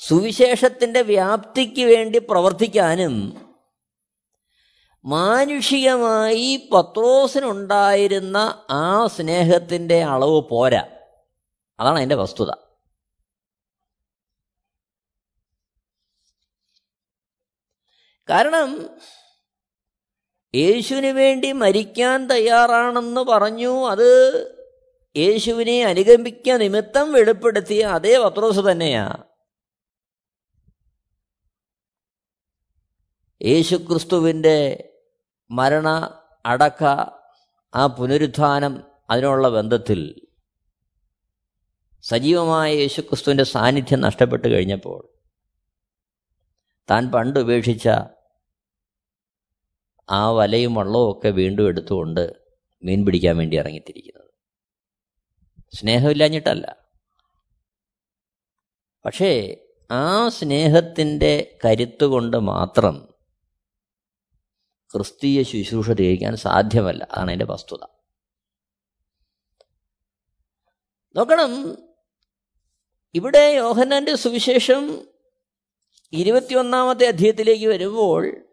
സുവിശേഷത്തിന്റെ 0.00 1.02
വ്യാപ്തിക്ക് 1.02 1.84
വേണ്ടി 1.84 2.18
പ്രവർത്തിക്കാനും 2.18 3.14
മാനുഷികമായി 5.04 6.68
പത്രോസിനുണ്ടായിരുന്ന 6.72 8.66
ആ 8.70 9.06
സ്നേഹത്തിന്റെ 9.06 10.02
അളവ് 10.02 10.48
പോരാ. 10.48 10.84
അതാണ് 11.80 11.96
അതിന്റെ 11.96 12.14
വസ്തുത. 12.14 12.50
കാരണം 18.30 18.90
യേശുവിന് 20.54 21.06
വേണ്ടി 21.06 21.52
മരിക്കാൻ 21.52 22.26
തയ്യാറാണെന്ന് 22.26 23.20
പറഞ്ഞു 23.20 23.88
അത് 23.88 24.08
യേശുവിനെ 25.16 25.84
അനുഗമിക്ക 25.84 26.50
നിമിത്തം 26.50 27.12
വെളിപ്പെടുത്തിയ 27.12 27.84
അതേ 27.84 28.18
പത്രോസ് 28.18 28.60
തന്നെയാ. 28.72 29.12
യേശുക്രിസ്തുവിന്റെ 33.42 34.90
മരണ 35.50 36.18
അടക്ക 36.46 36.84
ആ 37.74 37.86
പുനരുത്ഥാനം 37.86 38.84
അതിനുള്ള 39.10 39.48
ബന്ധത്തിൽ 39.48 40.26
സജീവമായ 42.02 42.74
യേശുക്രിസ്തുവിന്റെ 42.74 43.44
സാന്നിധ്യം 43.44 44.00
നഷ്ടപ്പെട്ടു 44.00 44.48
കഴിഞ്ഞപ്പോൾ 44.48 45.08
താൻ 46.90 47.10
പണ്ട് 47.10 47.40
ഉപേക്ഷിച്ച 47.40 47.88
ആ 50.10 50.30
വലയും 50.30 50.74
വള്ളവും 50.74 51.18
ഒക്കെ 51.18 51.28
വീണ്ടും 51.28 51.66
എടുത്തുകൊണ്ട് 51.66 52.32
മീൻ 52.84 53.04
പിടിക്കാൻ 53.04 53.36
വേണ്ടി 53.36 53.56
ഇറങ്ങിത്തിരിക്കുന്നത്. 53.56 54.30
സ്നേഹമില്ലാഞ്ഞിട്ടല്ല. 55.76 56.76
പക്ഷേ 59.04 59.56
ആ 59.90 60.28
സ്നേഹത്തിന്റെ 60.28 61.58
കരുത്തുകൊണ്ട് 61.64 62.36
മാത്രം 62.36 63.13
ക്രിസ്തീയ 64.94 65.42
ശുശ്രൂഷ 65.42 65.90
തികയ്ക്കാൻ 65.90 66.36
സാധ്യമല്ല. 66.36 67.08
അതാണ് 67.10 67.30
അതിന്റെ 67.30 67.44
വസ്തുത. 67.44 67.86
നോക്കണം. 71.16 71.78
ഇവിടെ 73.14 73.52
യോഹന്നാന്റെ 73.52 74.16
സുവിശേഷം 74.16 75.08
ഇരുപത്തിയൊന്നാമത്തെ 76.12 77.06
അധ്യയത്തിലേക്ക് 77.06 77.66
വരുമ്പോൾ 77.66 78.46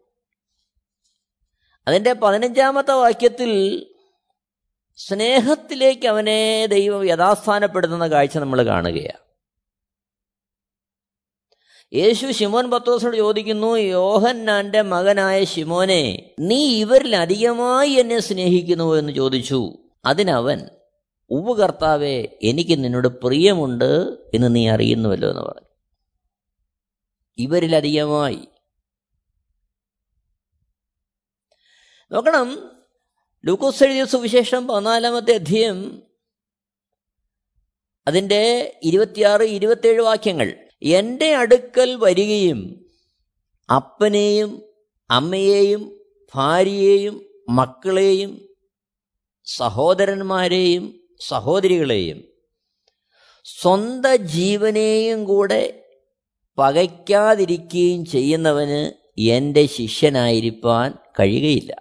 അതിന്റെ 1.88 2.14
പതിനഞ്ചാമത്തെ 2.14 2.92
വാക്യത്തിൽ 2.92 3.86
സ്നേഹത്തിലേക്ക് 4.96 6.08
അവനെ 6.08 6.66
ദൈവം 6.66 7.08
യഥാസ്ഥാനപ്പെടുത്തുന്ന 7.08 8.08
കാഴ്ച 8.08 8.38
നമ്മൾ 8.38 8.66
കാണുകയാണ്. 8.66 9.21
യേശു 11.94 12.32
ശിമോൻ 12.32 12.70
പത്രോസിനോട് 12.70 13.18
ചോദിക്കുന്നു 13.18 13.76
യോഹന്നാന്റെ 13.76 14.82
മകനായ 14.82 15.44
ശിമോനെ 15.44 16.34
നീ 16.40 16.80
ഇവരിൽ 16.80 17.16
അധികമായി 17.16 17.90
എന്നെ 17.90 18.20
സ്നേഹിക്കുന്നു 18.20 18.94
എന്ന് 18.94 19.14
ചോദിച്ചു. 19.14 19.78
അതിനവൻ 20.06 20.70
ഉപകർത്താവെ 21.30 22.40
എനിക്ക് 22.44 22.84
നിന്നോട് 22.84 23.08
പ്രിയമുണ്ട് 23.08 24.18
എന്ന് 24.34 24.56
നീ 24.56 24.70
അറിയുന്നുവല്ലോ 24.70 25.30
എന്ന് 25.30 25.42
പറഞ്ഞു. 25.42 25.68
ഇവരിലധികമായി. 27.38 28.40
നോക്കണം 32.12 32.72
ലൂക്കോസ് 33.46 33.84
എഴുതിയ 33.84 34.06
സുവിശേഷം 34.06 34.68
പതിനാലാമത്തെ 34.68 35.34
അധ്യയം 35.34 36.04
അതിന്റെ 38.08 38.74
ഇരുപത്തിയാറ് 38.84 39.42
ഇരുപത്തേഴ് 39.42 40.02
വാക്യങ്ങൾ. 40.02 40.71
എന്റെ 40.84 41.36
അടുക്കൽ 41.36 41.96
വരികയും 41.96 42.86
അപ്പനെയും 43.72 44.62
അമ്മയെയും 45.10 46.00
ഭാര്യയെയും 46.36 47.26
മക്കളെയും 47.50 48.48
സഹോദരന്മാരെയും 49.46 51.00
സഹോദരികളെയും 51.22 52.24
സ്വന്ത 53.46 54.16
ജീവനെയും 54.16 55.26
കൂടെ 55.26 55.84
പകയ്ക്കാതിരിക്കുകയും 56.58 58.06
ചെയ്യുന്നവന് 58.06 58.92
എന്റെ 59.22 59.66
ശിഷ്യനായിരിക്കാൻ 59.66 60.94
കഴിയുകയില്ല. 61.20 61.72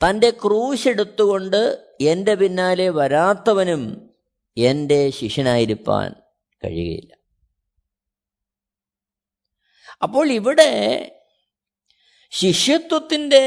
തന്റെ 0.00 0.30
ക്രൂശെടുത്തുകൊണ്ട് 0.30 1.86
എന്റെ 2.00 2.34
പിന്നാലെ 2.34 2.90
വരാത്തവനും 2.90 4.07
എന്റെ 4.58 5.10
ശിഷ്യനായിരിക്കാൻ 5.10 6.12
കഴിയുകയില്ല. 6.64 7.14
അപ്പോൾ 10.02 10.32
ഇവിടെ 10.32 10.70
ശിഷ്യത്വത്തിന്റെ 12.30 13.44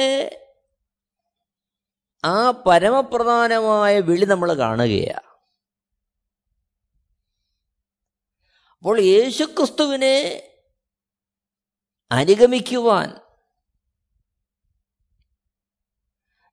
ആ 2.25 2.51
പരമപ്രധാനമായ 2.51 3.99
വിളി 3.99 4.25
നമ്മൾ 4.25 4.53
കാണുകയാണ്. 4.53 5.31
അപ്പോൾ 8.77 8.99
യേശുക്രിസ്തുവിനെ 8.99 10.47
അനുഗമിക്കുവാൻ 12.11 13.15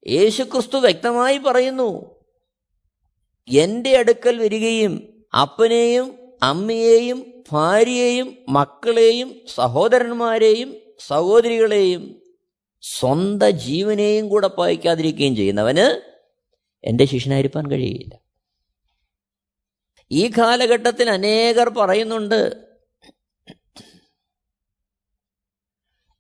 യേശുക്രിസ്തു 0.07 0.77
വ്യക്തമായി 0.77 1.39
പറയുന്നു 1.39 2.18
എന്റെ 3.49 3.99
അടുക്കൽ 3.99 4.39
വരികയും 4.39 5.25
അപ്പനെയും 5.35 6.19
അമ്മയെയും 6.43 7.45
ഭാര്യയെയും 7.53 8.47
മക്കളെയും 8.49 9.43
സഹോദരന്മാരെയും 9.55 10.77
സഹോദരികളെയും 10.99 12.23
സ്വന്ത 12.83 13.43
ജീവനെയും 13.43 14.29
കൂടെ 14.29 14.47
പായിക്കാതിരിക്കുകയും 14.47 15.37
ചെയ്യുന്നവന് 15.37 16.03
എന്റെ 16.85 17.05
ശിഷ്യനായിരിക്കാൻ 17.05 17.71
കഴിയില്ല. 17.71 18.15
ഈ 20.11 20.31
കാലഘട്ടത്തിൽ 20.39 21.11
അനേകർ 21.11 21.69
പറയുന്നുണ്ട് 21.69 22.69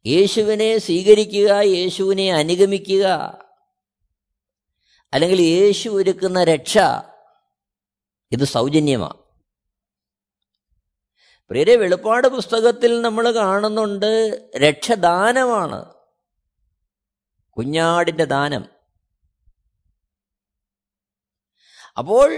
യേശുവിനെ 0.07 0.79
സ്വീകരിക്കുക 0.79 1.61
യേശുവിനെ 1.61 2.33
അനുഗമിക്കുക 2.33 3.07
അല്ലെങ്കിൽ 5.12 5.41
യേശു 5.41 5.88
ഒരുക്കുന്ന 5.88 6.45
രക്ഷ 6.45 6.79
ഇത് 8.33 8.45
സൗജന്യമാണ് 8.45 9.29
പ്രിയരെ 11.51 11.77
വെളുപ്പാട് 11.77 12.29
പുസ്തകത്തിൽ 12.29 13.03
നമ്മൾ 13.03 13.31
കാണുന്നുണ്ട് 13.31 14.11
രക്ഷദാനമാണ്. 14.57 15.95
കുഞ്ഞാടിന്റെ 17.57 18.25
ദാനം. 18.25 18.64
അപ്പോൾ 21.99 22.31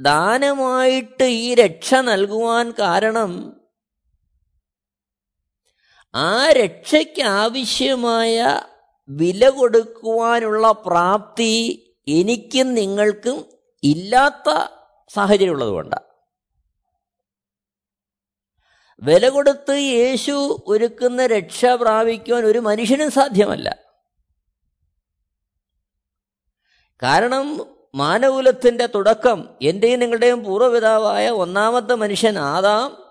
ദാനമായിട്ട് 0.00 1.24
ഈ 1.24 1.54
രക്ഷ 1.54 1.94
നൽകുവാൻ 1.94 2.70
കാരണം 2.78 3.62
ആ 6.14 6.52
രക്ഷയ്ക്ക് 6.52 7.22
ആവശ്യമായ 7.22 8.60
വില 9.08 9.48
കൊടുക്കുവാനുള്ള 9.48 10.72
പ്രാപ്തി 10.72 11.54
എനിക്കും 12.08 12.74
നിങ്ങൾക്കും 12.74 13.60
ഇല്ലാത്ത 13.84 14.81
സാഹചര്യം 15.14 15.50
ഉള്ളതുകൊണ്ടാണ് 15.50 16.04
വില 19.02 19.28
കൊടുത്ത് 19.28 19.72
യേശു 19.72 20.64
ഒരുക്കുന്ന 20.66 21.26
രക്ഷ 21.26 21.64
പ്രാപിക്കുവാൻ 21.64 22.44
ഒരു 22.44 22.58
മനുഷ്യനും 22.58 23.10
സാധ്യമല്ല. 23.10 23.78
കാരണം 27.02 27.46
മാനകുലത്തിന്റെ 27.94 28.86
തുടക്കം 28.86 29.58
എന്റെയും 29.62 30.00
നിങ്ങളുടെയും 30.00 30.44
പൂർവപിതാവായ 30.44 31.30
ഒന്നാമത്തെ 31.30 31.94
മനുഷ്യൻ 31.94 32.38
ആദാം. 32.38 33.02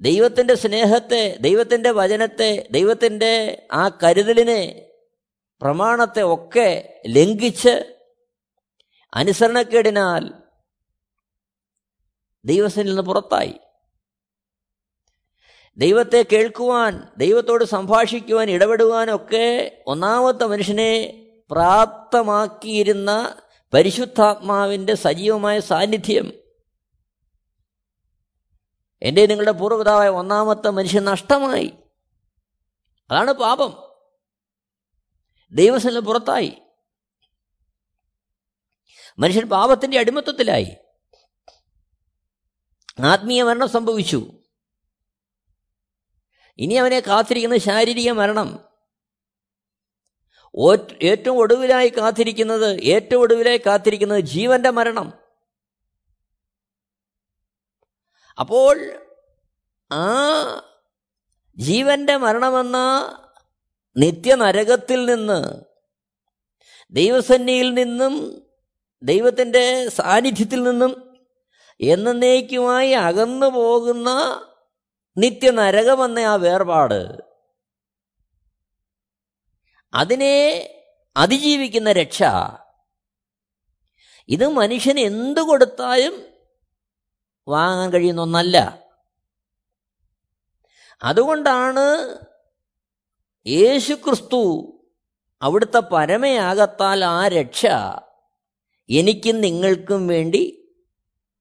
ദൈവത്തിന്റെ 0.00 0.54
സ്നേഹത്തെ 0.54 1.36
ദൈവത്തിന്റെ 1.40 1.90
വചനത്തെ 1.90 2.68
ദൈവത്തിന്റെ 2.70 3.66
ആ 3.72 3.88
കരുതലിനെ 3.88 4.90
പ്രമാണത്തെ 5.62 6.22
ഒക്കെ 6.22 7.00
ലംഘിച്ച് 7.06 7.96
അനുസരണക്കേടിനാൽ 9.14 10.43
ദൈവത്തിൽ 12.44 12.86
നിന്ന് 12.86 13.02
പുറത്തായി. 13.02 13.54
ദൈവത്തെ 15.76 16.24
കേൾക്കുവാൻ 16.32 17.08
ദൈവത്തോട് 17.18 17.64
സംഭാഷിക്കുവാൻ 17.64 18.50
ഇടപെടുവാനൊക്കെ 18.50 19.82
ഒന്നാമത്തെ 19.86 20.44
മനുഷ്യനെ 20.44 21.26
പ്രാപ്തമാക്കിയിരുന്ന 21.50 23.40
പരിശുദ്ധാത്മാവിന്റെ 23.74 24.94
സജീവമായ 24.94 25.60
സാന്നിധ്യം. 25.60 26.32
എന്റെ 29.02 29.26
നിങ്ങളുടെ 29.26 29.52
പൂർവപിതാവായ 29.52 30.08
ഒന്നാമത്തെ 30.08 30.70
മനുഷ്യൻ 30.70 31.04
നഷ്ടമായി. 31.04 31.72
അതാണ് 33.10 33.32
പാപം. 33.32 33.96
ദൈവസനിൽ 35.52 36.00
പുറത്തായി. 36.00 36.52
മനുഷ്യൻ 39.18 39.48
പാപത്തിന്റെ 39.48 39.98
അടിമത്വത്തിലായി 39.98 40.76
ആത്മീയ 43.02 43.42
മരണം 43.42 43.68
സംഭവിച്ചു. 43.68 44.30
ഇനി 46.58 46.74
അവനെ 46.74 47.00
കാത്തിരിക്കുന്ന 47.00 47.56
ശാരീരിക 47.56 48.10
മരണം. 48.10 48.64
ഏറ്റവും 51.02 51.38
ഒടുവിലായി 51.38 51.88
കാത്തിരിക്കുന്നത് 51.88 52.80
ഏറ്റവും 52.80 53.20
ഒടുവിലായി 53.20 53.58
കാത്തിരിക്കുന്നത് 53.58 54.20
ജീവന്റെ 54.20 54.70
മരണം. 54.70 55.12
അപ്പോൾ 58.38 59.06
ആ 59.92 60.14
ജീവന്റെ 61.56 62.16
മരണമെന്ന 62.16 62.78
നിത്യനരകത്തിൽ 63.96 65.04
നിന്ന് 65.04 65.64
ദൈവസന്നിയിൽ 66.90 67.74
നിന്നും 67.74 68.46
ദൈവത്തിന്റെ 69.02 69.88
സാന്നിധ്യത്തിൽ 69.88 70.62
നിന്നും 70.62 71.13
എന്നേക്കുമായി 71.80 72.90
അകന്നു 72.90 73.46
പോകുന്ന 73.46 74.08
നിത്യനരകമെന്ന 75.16 76.18
ആ 76.18 76.34
വേർപാട്. 76.34 77.18
അതിനെ 79.94 80.70
അതിജീവിക്കുന്ന 81.16 81.92
രക്ഷ. 81.92 82.22
ഇത് 84.28 84.48
മനുഷ്യന് 84.48 85.00
എന്തു 85.00 85.40
കൊടുത്താലും 85.40 86.26
വാങ്ങാൻ 87.48 87.92
കഴിയുന്ന 87.92 88.20
ഒന്നല്ല. 88.20 88.84
അതുകൊണ്ടാണ് 91.02 92.18
യേശുക്രിസ്തു 93.46 94.70
അവിടുത്തെ 95.42 95.78
പരമയാകത്താൽ 95.78 97.04
ആ 97.04 97.28
രക്ഷ 97.28 97.66
എനിക്കും 98.90 99.40
നിങ്ങൾക്കും 99.40 100.06
വേണ്ടി 100.06 100.63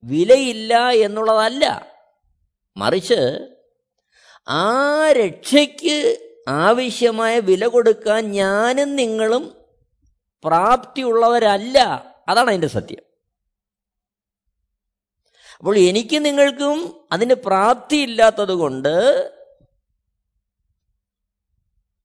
വിലയില്ല 0.03 0.89
എന്നുള്ളതല്ല. 0.89 1.87
മറിച്ച് 2.77 3.47
ആ 4.47 5.11
രക്ഷയ്ക്ക് 5.11 6.17
ആവശ്യമായ 6.47 7.39
വില 7.39 7.67
കൊടുക്കാൻ 7.67 8.31
ഞാനും 8.31 8.95
നിങ്ങളും 8.95 9.57
പ്രാപ്തിയുള്ളവരല്ല. 10.43 11.79
അതാണ് 12.29 12.49
അതിന്റെ 12.49 12.67
സത്യം. 12.67 13.03
അപ്പോൾ 15.59 15.77
എനിക്ക് 15.77 16.25
നിങ്ങൾക്കും 16.25 17.07
അതിന് 17.11 17.33
പ്രാപ്തിയില്ലാത്തത് 17.33 18.51
കൊണ്ട് 18.51 18.97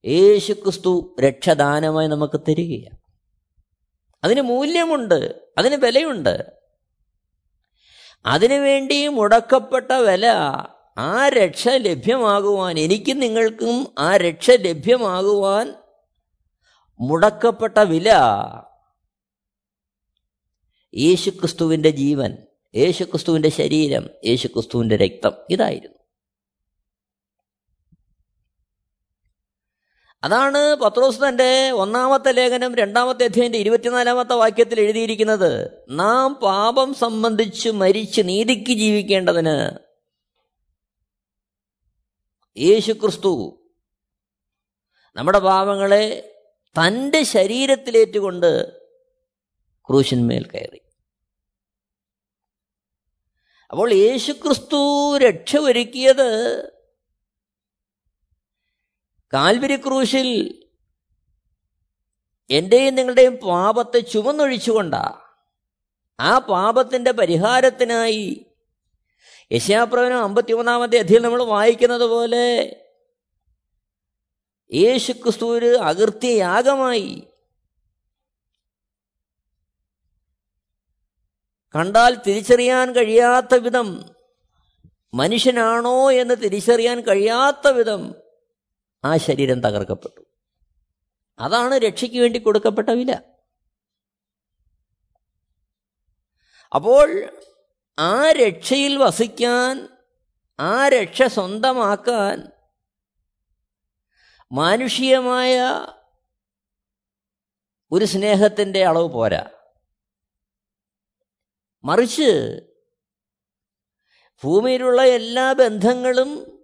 യേശുക്രിസ്തു 0.07 1.17
രക്ഷദാനമായി 1.21 2.09
നമുക്ക് 2.09 2.41
തരികയാണ്. 2.41 2.99
അതിന് 4.25 4.41
മൂല്യമുണ്ട് 4.41 5.49
അതിന് 5.59 5.77
വിലയുണ്ട്. 5.77 6.53
അതിനുവേണ്ടി 8.27 9.09
മുടക്കപ്പെട്ട 9.09 9.93
വില 9.93 10.27
ആ 10.99 11.29
രക്ഷ 11.29 11.69
ലഭ്യമാകുവാൻ 11.69 12.79
എനിക്കും 12.79 13.21
നിങ്ങൾക്കും 13.21 13.95
ആ 13.99 14.17
രക്ഷ 14.17 14.51
ലഭ്യമാകുവാൻ 14.51 15.75
മുടക്കപ്പെട്ട 17.01 17.79
വില 17.79 18.13
യേശുക്രിസ്തുവിന്റെ 20.95 21.91
ജീവൻ 21.91 22.39
യേശുക്രിസ്തുവിന്റെ 22.77 23.49
ശരീരം 23.49 24.11
യേശുക്രിസ്തുവിന്റെ 24.25 24.97
രക്തം 24.97 25.33
ഇതായിരുന്നു. 25.51 25.99
അതാണ് 30.25 30.77
പത്രോസ് 30.77 31.21
തന്റെ 31.29 31.71
ഒന്നാമത്തെ 31.71 32.33
ലേഖനം 32.33 32.75
രണ്ടാമത്തെ 32.75 33.25
അധ്യായന്റെ 33.25 33.59
ഇരുപത്തിനാലാമത്തെ 33.59 34.35
വാക്യത്തിൽ 34.35 34.81
എഴുതിയിരിക്കുന്നത്. 34.81 35.85
നാം 35.89 36.35
പാപം 36.35 36.95
സംബന്ധിച്ച് 36.95 37.69
മരിച്ച് 37.69 38.23
നീതിക്ക് 38.25 38.73
ജീവിക്കേണ്ടതിന് 38.73 39.79
യേശു 42.59 42.93
ക്രിസ്തു 42.93 43.63
നമ്മുടെ 45.17 45.39
പാപങ്ങളെ 45.39 46.33
തന്റെ 46.67 47.23
ശരീരത്തിലേറ്റുകൊണ്ട് 47.23 48.81
ക്രൂശന്മേൽ 49.89 50.45
കയറി. 50.45 50.81
അപ്പോൾ 53.71 53.93
യേശുക്രിസ്തു 53.93 55.17
രക്ഷ 55.19 55.57
ഒരുക്കിയത് 55.57 56.76
കാൽവരി 59.33 59.77
ക്രൂശിൽ 59.77 60.29
എന്റെയും 62.51 62.95
നിങ്ങളുടെയും 62.95 63.37
പാപത്തെ 63.37 64.01
ചുമന്നൊഴിച്ചുകൊണ്ട 64.01 64.95
ആ 66.19 66.39
പാപത്തിന്റെ 66.39 67.13
പരിഹാരത്തിനായി 67.13 68.27
യശാപ്രവനം 69.51 70.23
അമ്പത്തി 70.23 70.53
ഒന്നാമത്തെ 70.53 70.99
അധികം 70.99 71.23
നമ്മൾ 71.23 71.45
വായിക്കുന്നത് 71.45 72.05
പോലെ 72.05 72.47
യേശു 74.73 75.13
ക്രിസ്തുവിന് 75.13 75.77
അകൃത്യയാഗമായി 75.83 77.09
കണ്ടാൽ 81.75 82.15
തിരിച്ചറിയാൻ 82.27 82.93
കഴിയാത്ത 82.93 83.55
വിധം 83.55 83.89
മനുഷ്യനാണോ 85.15 86.11
എന്ന് 86.11 86.35
തിരിച്ചറിയാൻ 86.37 87.01
കഴിയാത്ത 87.01 87.69
വിധം 87.69 88.03
ആ 89.07 89.17
ശരീരം 89.17 89.61
തകർക്കപ്പെട്ടു. 89.61 90.23
അതാണ് 91.39 91.75
രക്ഷയ്ക്ക് 91.75 92.19
വേണ്ടി 92.19 92.39
കൊടുക്കപ്പെട്ട 92.39 92.89
വില. 92.91 93.13
അപ്പോൾ 96.75 97.31
ആ 97.99 98.31
രക്ഷയിൽ 98.31 98.99
വസിക്കാൻ 98.99 99.89
ആ 100.61 100.89
രക്ഷ 100.89 101.23
സ്വന്തമാക്കാൻ 101.23 102.53
മാനുഷികമായ 104.53 105.61
ഒരു 107.93 108.05
സ്നേഹത്തിന്റെ 108.05 108.85
അളവ് 108.85 109.09
പോരാ. 109.09 109.51
മറിച്ച് 111.85 112.61
ഭൂമിയിലുള്ള 114.45 115.03
എല്ലാ 115.03 115.53
ബന്ധങ്ങളും 115.53 116.56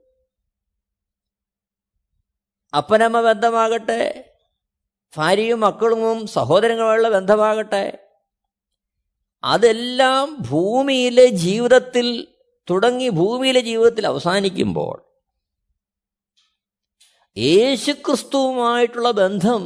അപ്പനമ്മ 2.72 3.20
ബന്ധമാകട്ടെ 3.20 4.02
ഭാര്യയും 5.14 5.60
മക്കളും 5.60 6.26
സഹോദരങ്ങളുമുള്ള 6.26 7.08
ബന്ധമാകട്ടെ 7.08 7.84
അതെല്ലാം 9.42 10.26
ഭൂമിയിലെ 10.50 11.26
ജീവിതത്തിൽ 11.36 12.06
തുടങ്ങി 12.68 13.08
ഭൂമിയിലെ 13.10 13.60
ജീവിതത്തിൽ 13.60 14.06
അവസാനിക്കുമ്പോൾ 14.06 14.96
യേശുക്രിസ്തുവുമായിട്ടുള്ള 17.36 19.10
ബന്ധം 19.10 19.62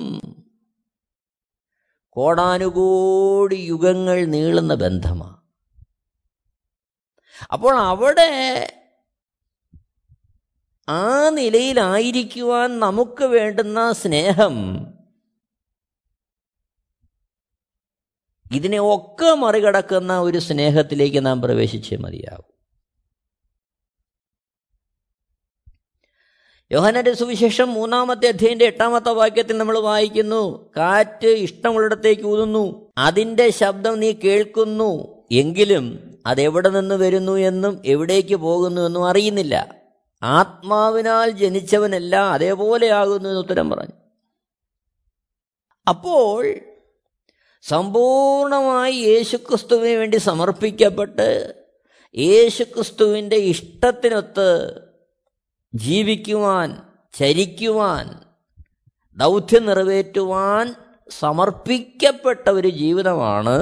കോടാനുകോടി 2.17 3.57
യുഗങ്ങൾ 3.63 4.19
നീളുന്ന 4.27 4.75
ബന്ധമാണ് 4.75 5.35
അപ്പോൾ 7.53 7.75
അവിടെ 7.83 8.31
ആ 10.89 11.29
നിലയിലായിരിക്കുവാൻ 11.29 12.79
നമുക്ക് 12.79 13.25
വേണ്ടുന്ന 13.25 13.93
സ്നേഹം. 13.93 14.87
ഇതിനെ 18.53 18.79
ഒക്കെ 18.81 19.35
മറികടക്കുന്ന 19.35 20.19
ഒരു 20.19 20.39
സ്നേഹത്തിലേക്ക് 20.39 21.27
നാം 21.27 21.43
പ്രവേശിച്ചേ 21.43 21.97
മതിയാവും. 21.97 22.57
യോഹനന്റെ 26.73 27.13
സുവിശേഷം 27.13 27.73
മൂന്നാമത്തെ 27.73 28.29
അധ്യയന്റെ 28.29 28.65
എട്ടാമത്തെ 28.65 29.11
വാക്യത്തിൽ 29.11 29.59
നമ്മൾ 29.59 29.79
വായിക്കുന്നു 29.79 30.73
കാറ്റ് 30.77 31.27
ഇഷ്ടമുള്ളിടത്തേക്ക് 31.27 32.23
ഊതുന്നു 32.23 32.93
അതിന്റെ 32.99 33.51
ശബ്ദം 33.51 34.01
നീ 34.01 34.13
കേൾക്കുന്നു 34.13 35.23
എങ്കിലും 35.33 36.15
അതെവിടെ 36.27 36.69
നിന്ന് 36.69 36.95
വരുന്നു 36.95 37.33
എന്നും 37.33 37.83
എവിടേക്ക് 37.85 38.35
പോകുന്നു 38.35 38.83
എന്നും 38.83 39.09
അറിയുന്നില്ല. 39.09 39.76
ആത്മാവിനാൽ 40.27 41.31
ജനിച്ചവനെല്ലാം 41.31 42.33
അതേപോലെയാകുന്നു 42.33 43.29
എന്ന് 43.29 43.41
ഉത്തരം 43.41 43.71
പറഞ്ഞു. 43.71 43.97
അപ്പോൾ 45.87 46.55
സമ്പൂർണമായി 47.63 48.95
യേശുക്രിസ്തുവിന് 48.95 49.97
വേണ്ടി 49.97 50.17
സമർപ്പിക്കപ്പെട്ട് 50.17 51.29
യേശുക്രിസ്തുവിന്റെ 52.19 53.37
ഇഷ്ടത്തിനൊത്ത് 53.37 54.51
ജീവിക്കുവാൻ 55.75 56.83
ചരിക്കുവാൻ 57.19 58.07
ദൗത്യം 59.19 59.67
നിറവേറ്റുവാൻ 59.67 60.75
സമർപ്പിക്കപ്പെട്ട 61.11 62.49
ഒരു 62.49 62.69
ജീവിതമാണ് 62.69 63.57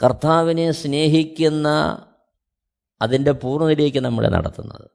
കർത്താവിനെ 0.00 0.72
സ്നേഹിക്കുന്ന 0.72 1.68
അതിന്റെ 3.02 3.32
പൂർണതയിലേക്ക് 3.32 3.98
നമ്മളെ 3.98 4.28
നടത്തുന്നത്. 4.28 4.90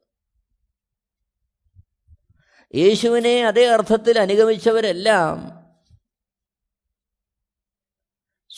യേശുവിനെ 2.76 3.46
അതേ 3.46 3.66
അർത്ഥത്തിൽ 3.66 4.20
അനുഗമിച്ചവരെല്ലാം 4.20 5.60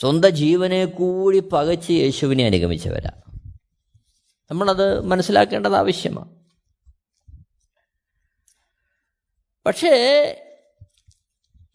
സ്വന്തം 0.00 0.30
ജീവനെ 0.30 0.84
കൂടി 0.84 1.38
പകച്ച് 1.38 1.90
യേശുവിനെ 1.90 2.44
അനുഗമിച്ചവരാ. 2.44 3.10
നമ്മളത് 4.50 5.00
മനസ്സിലാക്കേണ്ടത് 5.00 5.76
ആവശ്യമാണ് 5.76 6.42
പക്ഷേ 9.66 9.88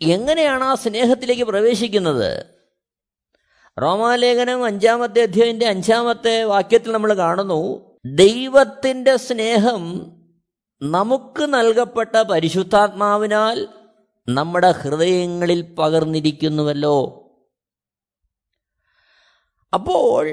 എങ്ങനെയാണ് 0.01 0.63
ആ 0.63 0.75
സ്നേഹത്തിലേക്ക് 0.75 1.43
പ്രവേശിക്കുന്നത്? 1.43 2.56
റോമാലേഖനം 3.81 4.65
അഞ്ചാമത്തെ 4.65 5.21
അധ്യായന്റെ 5.21 5.67
അഞ്ചാമത്തെ 5.67 6.43
വാക്യത്തിൽ 6.43 6.91
നമ്മൾ 6.91 7.13
കാണുന്നു 7.13 7.95
ദൈവത്തിന്റെ 8.05 9.17
സ്നേഹം 9.17 10.13
നമുക്ക് 10.81 11.41
നൽകപ്പെട്ട 11.41 12.21
പരിശുദ്ധാത്മാവിനാൽ 12.21 13.67
നമ്മുടെ 14.29 14.71
ഹൃദയങ്ങളിൽ 14.71 15.75
പകർന്നിരിക്കുന്നുവല്ലോ. 15.75 17.29
അപ്പോൾ 19.73 20.27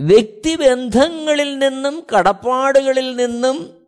വ്യക്തിബന്ധങ്ങളിൽ 0.00 1.58
നിന്നും 1.58 2.06
കടപ്പാടുകളിൽ 2.14 3.16
നിന്നും 3.16 3.84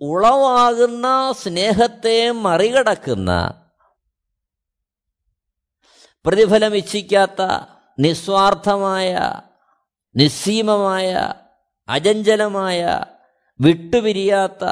ഉളവാകുന്ന 0.00 1.34
സ്നേഹത്തെ 1.42 2.30
മറികടക്കുന്ന 2.30 3.61
പ്രതിഫലം 6.26 6.76
ഇച്ഛിക്കാത്ത 6.76 7.42
നിസ്വാർത്ഥമായ 7.98 9.32
നിസ്സീമമായ 10.16 11.34
അജഞ്ചലമായ 11.88 13.04
വിട്ടുപിരിയാത്ത 13.60 14.64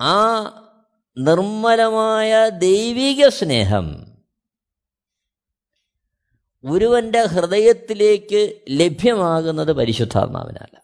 ആ 0.00 0.18
നിർമ്മലമായ 1.18 2.48
ദൈവിക 2.48 3.28
സ്നേഹം 3.28 4.16
ഒരുവന്റെ 6.64 7.22
ഹൃദയത്തിലേക്ക് 7.24 8.60
ലഭ്യമാകുന്നത് 8.70 9.72
പരിശുദ്ധാത്മാവിനല്ല 9.72 10.76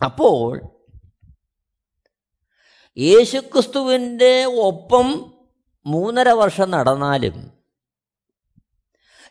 അപ്പോൾ 0.00 0.60
യേശുക്രിസ്തുവിന്റെ 2.96 4.44
ഒപ്പം 4.54 5.31
മൂന്നര 5.86 6.28
വർഷം 6.30 6.70
നടന്നാലും 6.70 7.36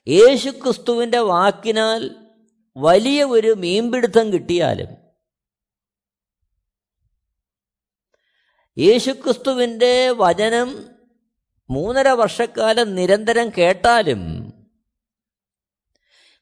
യേശുക്രിസ്തുവിന്റെ 0.07 1.19
വാക്കിനാൽ 1.19 2.01
വലിയ 2.75 3.23
ഒരു 3.23 3.53
മീൻപിടുത്തം 3.53 4.31
കിട്ടിയാലും 4.33 4.89
യേശുക്രിസ്തുവിന്റെ 8.77 10.11
വചനം 10.17 10.69
മൂന്നര 11.69 12.09
വർഷക്കാലം 12.09 12.95
നിരന്തരം 12.95 13.51
കേട്ടാലും 13.57 14.21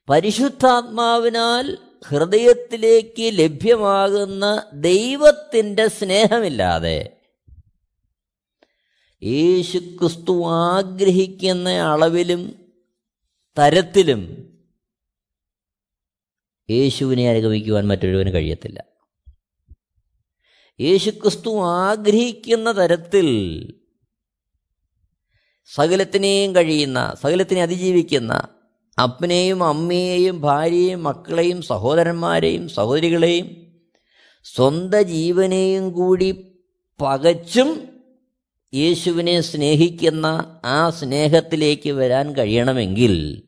പരിശുദ്ധാത്മാവിനാൽ 0.07 1.65
ഹൃദയത്തിലേക്ക് 2.07 3.39
ലഭ്യമാകുന്ന 3.39 4.45
ദൈവത്തിന്റെ 4.73 5.87
സ്നേഹമില്ലാതെ 5.87 7.18
യേശുക്രിസ്തു 9.23 10.43
ആഗ്രഹിക്കുന്ന 10.49 11.69
അളവിലും 11.69 12.69
തരത്തിലും 13.59 14.49
യേശുവിനെ 16.69 17.29
അനുഗമിക്കുവാൻ 17.29 17.87
മറ്റൊരുവന് 17.87 18.33
കഴിയത്തില്ല. 18.33 18.83
യേശുക്രിസ്തു 20.79 21.61
ആഗ്രഹിക്കുന്ന 21.61 22.71
തരത്തിൽ 22.71 23.27
സകലത്തിനെയും 25.65 26.55
കഴിയുന്ന 26.55 27.15
സകലത്തിനെ 27.23 27.61
അതിജീവിക്കുന്ന 27.61 28.47
അപ്പനെയും 29.01 29.63
അമ്മയെയും 29.63 30.41
ഭാര്യയെയും 30.41 31.03
മക്കളെയും 31.03 31.61
സഹോദരന്മാരെയും 31.61 32.69
സഹോദരികളെയും 32.69 33.75
സ്വന്തം 34.43 35.01
ജീവനെയും 35.01 35.91
കൂടി 35.91 36.57
പകച്ചും 37.01 37.88
യേശുവിനെ 38.73 39.41
സ്നേഹിക്കുന്ന 39.41 40.61
ആ 40.65 40.89
സ്നേഹത്തിലേക്ക് 40.89 41.89
വരാൻ 41.89 42.35
കഴിയണമെങ്കിൽ 42.35 43.43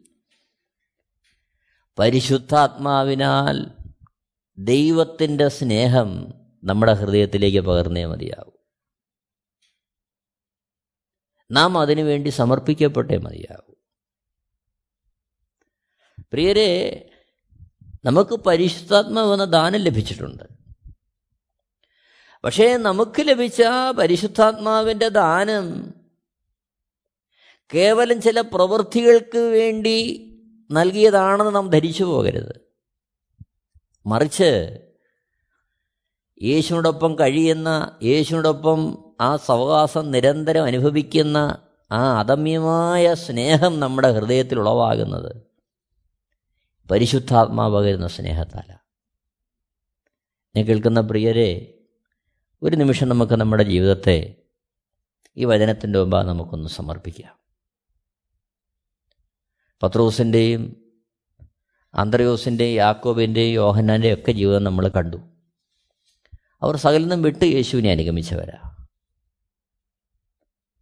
പരിശുദ്ധാത്മാവിനാൽ 1.99 3.67
ദൈവത്തിന്റെ 4.57 5.47
സ്നേഹം 5.47 6.33
നമ്മുടെ 6.63 6.93
ഹൃദയത്തിലേക്ക് 6.93 7.59
പകർന്നേ 7.59 8.05
മതിയാവും. 8.05 8.59
നാം 11.51 11.77
അതിനുവേണ്ടി 11.77 12.29
സമർപ്പിക്കപ്പെട്ടേ 12.29 13.17
മതിയാവും. 13.17 13.77
പ്രിയരെ 16.31 17.09
നമുക്ക് 18.05 18.35
പരിശുദ്ധാത്മാവെന്ന 18.35 19.43
ദാനം 19.43 19.79
ലഭിച്ചിട്ടുണ്ട്. 19.79 20.60
പക്ഷേ 22.43 22.77
നമുക്ക് 22.77 23.21
ലഭിച്ച 23.21 23.63
പരിശുദ്ധാത്മാവിന്റെ 23.97 25.07
ദാനം 25.07 25.93
കേവലം 27.75 28.21
ചില 28.21 28.41
പ്രവൃത്തികൾക്ക് 28.41 29.37
വേണ്ടി 29.37 30.27
നൽകിയതാണെന്ന് 30.71 31.55
നാം 31.55 31.69
ധരിച്ചു 31.69 32.03
പോകരുത്. 32.03 32.61
മറിച്ച് 34.05 34.79
യേശുവിനോടൊപ്പം 36.41 37.19
കഴിയുന്ന 37.19 37.99
യേശുവിനോടൊപ്പം 38.03 39.05
ആ 39.21 39.35
സവകാശം 39.35 40.11
നിരന്തരം 40.11 40.63
അനുഭവിക്കുന്ന 40.63 41.57
ആ 41.91 42.19
അദമ്യമായ 42.19 43.13
സ്നേഹം 43.13 43.79
നമ്മുടെ 43.79 44.11
ഹൃദയത്തിൽ 44.11 44.59
ഉളവാകുന്നത് 44.59 45.35
പരിശുദ്ധാത്മാവകരുന്ന 46.91 48.07
സ്നേഹത്താലാണ്. 48.07 48.81
കേൾക്കുന്ന 50.67 51.01
പ്രിയരെ 51.01 51.77
ഒരു 52.63 52.75
നിമിഷം 52.75 53.09
നമുക്ക് 53.09 53.33
നമ്മുടെ 53.33 53.63
ജീവിതത്തെ 53.63 54.35
ഈ 55.37 55.45
വചനത്തിന്റെ 55.45 55.99
മുമ്പ് 55.99 56.17
നമുക്കൊന്ന് 56.17 56.69
സമർപ്പിക്കാം. 56.69 57.39
പത്രോസിന്റെയും 59.83 60.91
അന്ത്രയോസിന്റെയും 61.93 62.75
യാക്കോബിന്റെയും 62.75 63.53
യോഹന്നാന്റെയും 63.53 64.13
ഒക്കെ 64.13 64.31
ജീവിതം 64.31 64.63
നമ്മൾ 64.63 64.87
കണ്ടു. 64.87 65.17
അവർ 66.61 66.75
സകലം 66.75 67.21
വിട്ട് 67.21 67.45
യേശുവിനെ 67.45 67.91
അനുഗമിച്ചവരാ. 67.91 68.87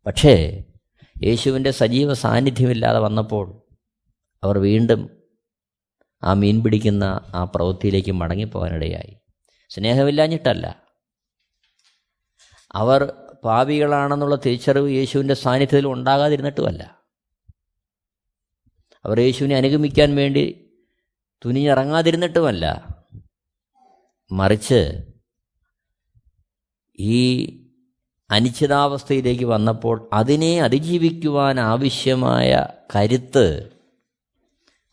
പക്ഷേ 0.05 0.63
യേശുവിന്റെ 1.23 1.71
സജീവ 1.71 2.13
സാന്നിധ്യമില്ലാതെ 2.13 2.99
വന്നപ്പോൾ 2.99 3.61
അവർ 4.43 4.57
വീണ്ടും 4.57 5.09
ആ 6.23 6.33
മീൻ 6.33 6.63
പിടിക്കുന്ന 6.63 7.03
ആ 7.35 7.43
പ്രവൃത്തിയിലേക്ക് 7.43 8.11
മടങ്ങിപ്പോകാനിടയായി. 8.11 9.17
സ്നേഹമില്ലാഞ്ഞിട്ടല്ല 9.69 10.88
അവർ 12.71 13.13
പാപികളാണെന്നുള്ള 13.43 14.35
തിരിച്ചറിവ് 14.35 14.91
യേശുവിന്റെ 14.91 15.33
സാന്നിധ്യത്തിൽ 15.33 15.87
ഉണ്ടാകാതിരുന്നിട്ടുമല്ല. 15.87 17.01
അവർ 19.05 19.19
യേശുവിനെ 19.19 19.55
അനുഗമിക്കാൻ 19.55 20.15
വേണ്ടി 20.15 20.71
തുനിഞ്ഞിറങ്ങാതിരുന്നിട്ടുമല്ല. 21.45 22.97
മറിച്ച് 24.31 24.97
ഈ 26.99 27.45
അനിശ്ചിതാവസ്ഥയിലേക്ക് 28.31 29.45
വന്നപ്പോൾ 29.45 30.09
അതിനെ 30.13 30.61
അതിജീവിക്കുവാൻ 30.61 31.59
ആവശ്യമായ 31.59 32.67
കരുത്ത് 32.95 33.77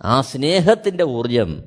ആ 0.02 0.20
സ്നേഹത്തിന്റെ 0.20 1.04
ഊർജം 1.04 1.64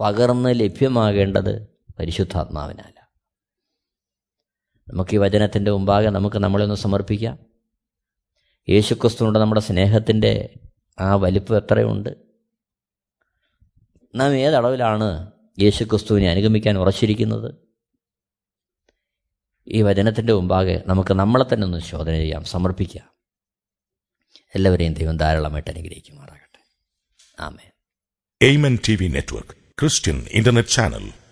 പകർന്ന് 0.00 0.60
ലഭ്യമാകേണ്ടത് 0.60 1.66
പരിശുദ്ധാത്മാവിനല്ല 1.98 2.99
നമുക്ക് 4.90 5.14
ഈ 5.14 5.16
വചനത്തിന്റെ 5.16 5.70
മുമ്പാകെ 5.70 6.10
നമുക്ക് 6.10 6.36
നമ്മളെ 6.36 6.64
ഒന്ന് 6.64 6.76
സമർപ്പിക്കാം. 6.76 7.38
യേശുക്രിസ്തുവിനോട് 8.68 9.38
നമ്മുടെ 9.38 9.60
സ്നേഹത്തിന്റെ 9.60 10.58
ആ 11.00 11.14
വലിപ്പം 11.14 11.56
എത്രയുണ്ട്? 11.56 12.08
നാം 14.14 14.34
ഏതളവിലാണ് 14.34 15.32
യേശുക്രിസ്തുവിനെ 15.60 16.30
അനുഗമിക്കാൻ 16.30 16.78
ഉറച്ചിരിക്കുന്നത്? 16.78 17.54
ഈ 19.68 19.82
വചനത്തിന്റെ 19.82 20.32
മുമ്പാകെ 20.32 20.82
നമുക്ക് 20.86 21.14
നമ്മളെ 21.14 21.44
തന്നെ 21.52 21.64
ഒന്ന് 21.64 21.78
ശോധന 21.78 22.12
ചെയ്യാം 22.12 22.44
സമർപ്പിക്കാം. 22.44 23.10
എല്ലാവരെയും 24.54 24.94
ദൈവം 24.94 25.16
ധാരാളമായിട്ട് 25.16 25.70
അനുഗ്രഹിക്കുമാറാകട്ടെ. 25.70 26.60
ആമേ 27.42 27.70
Amen 28.42 28.78
T 28.88 28.96
V 28.96 29.08
network 29.08 29.50
Christian 29.50 30.26
internet 30.30 30.68
channel. 30.68 31.12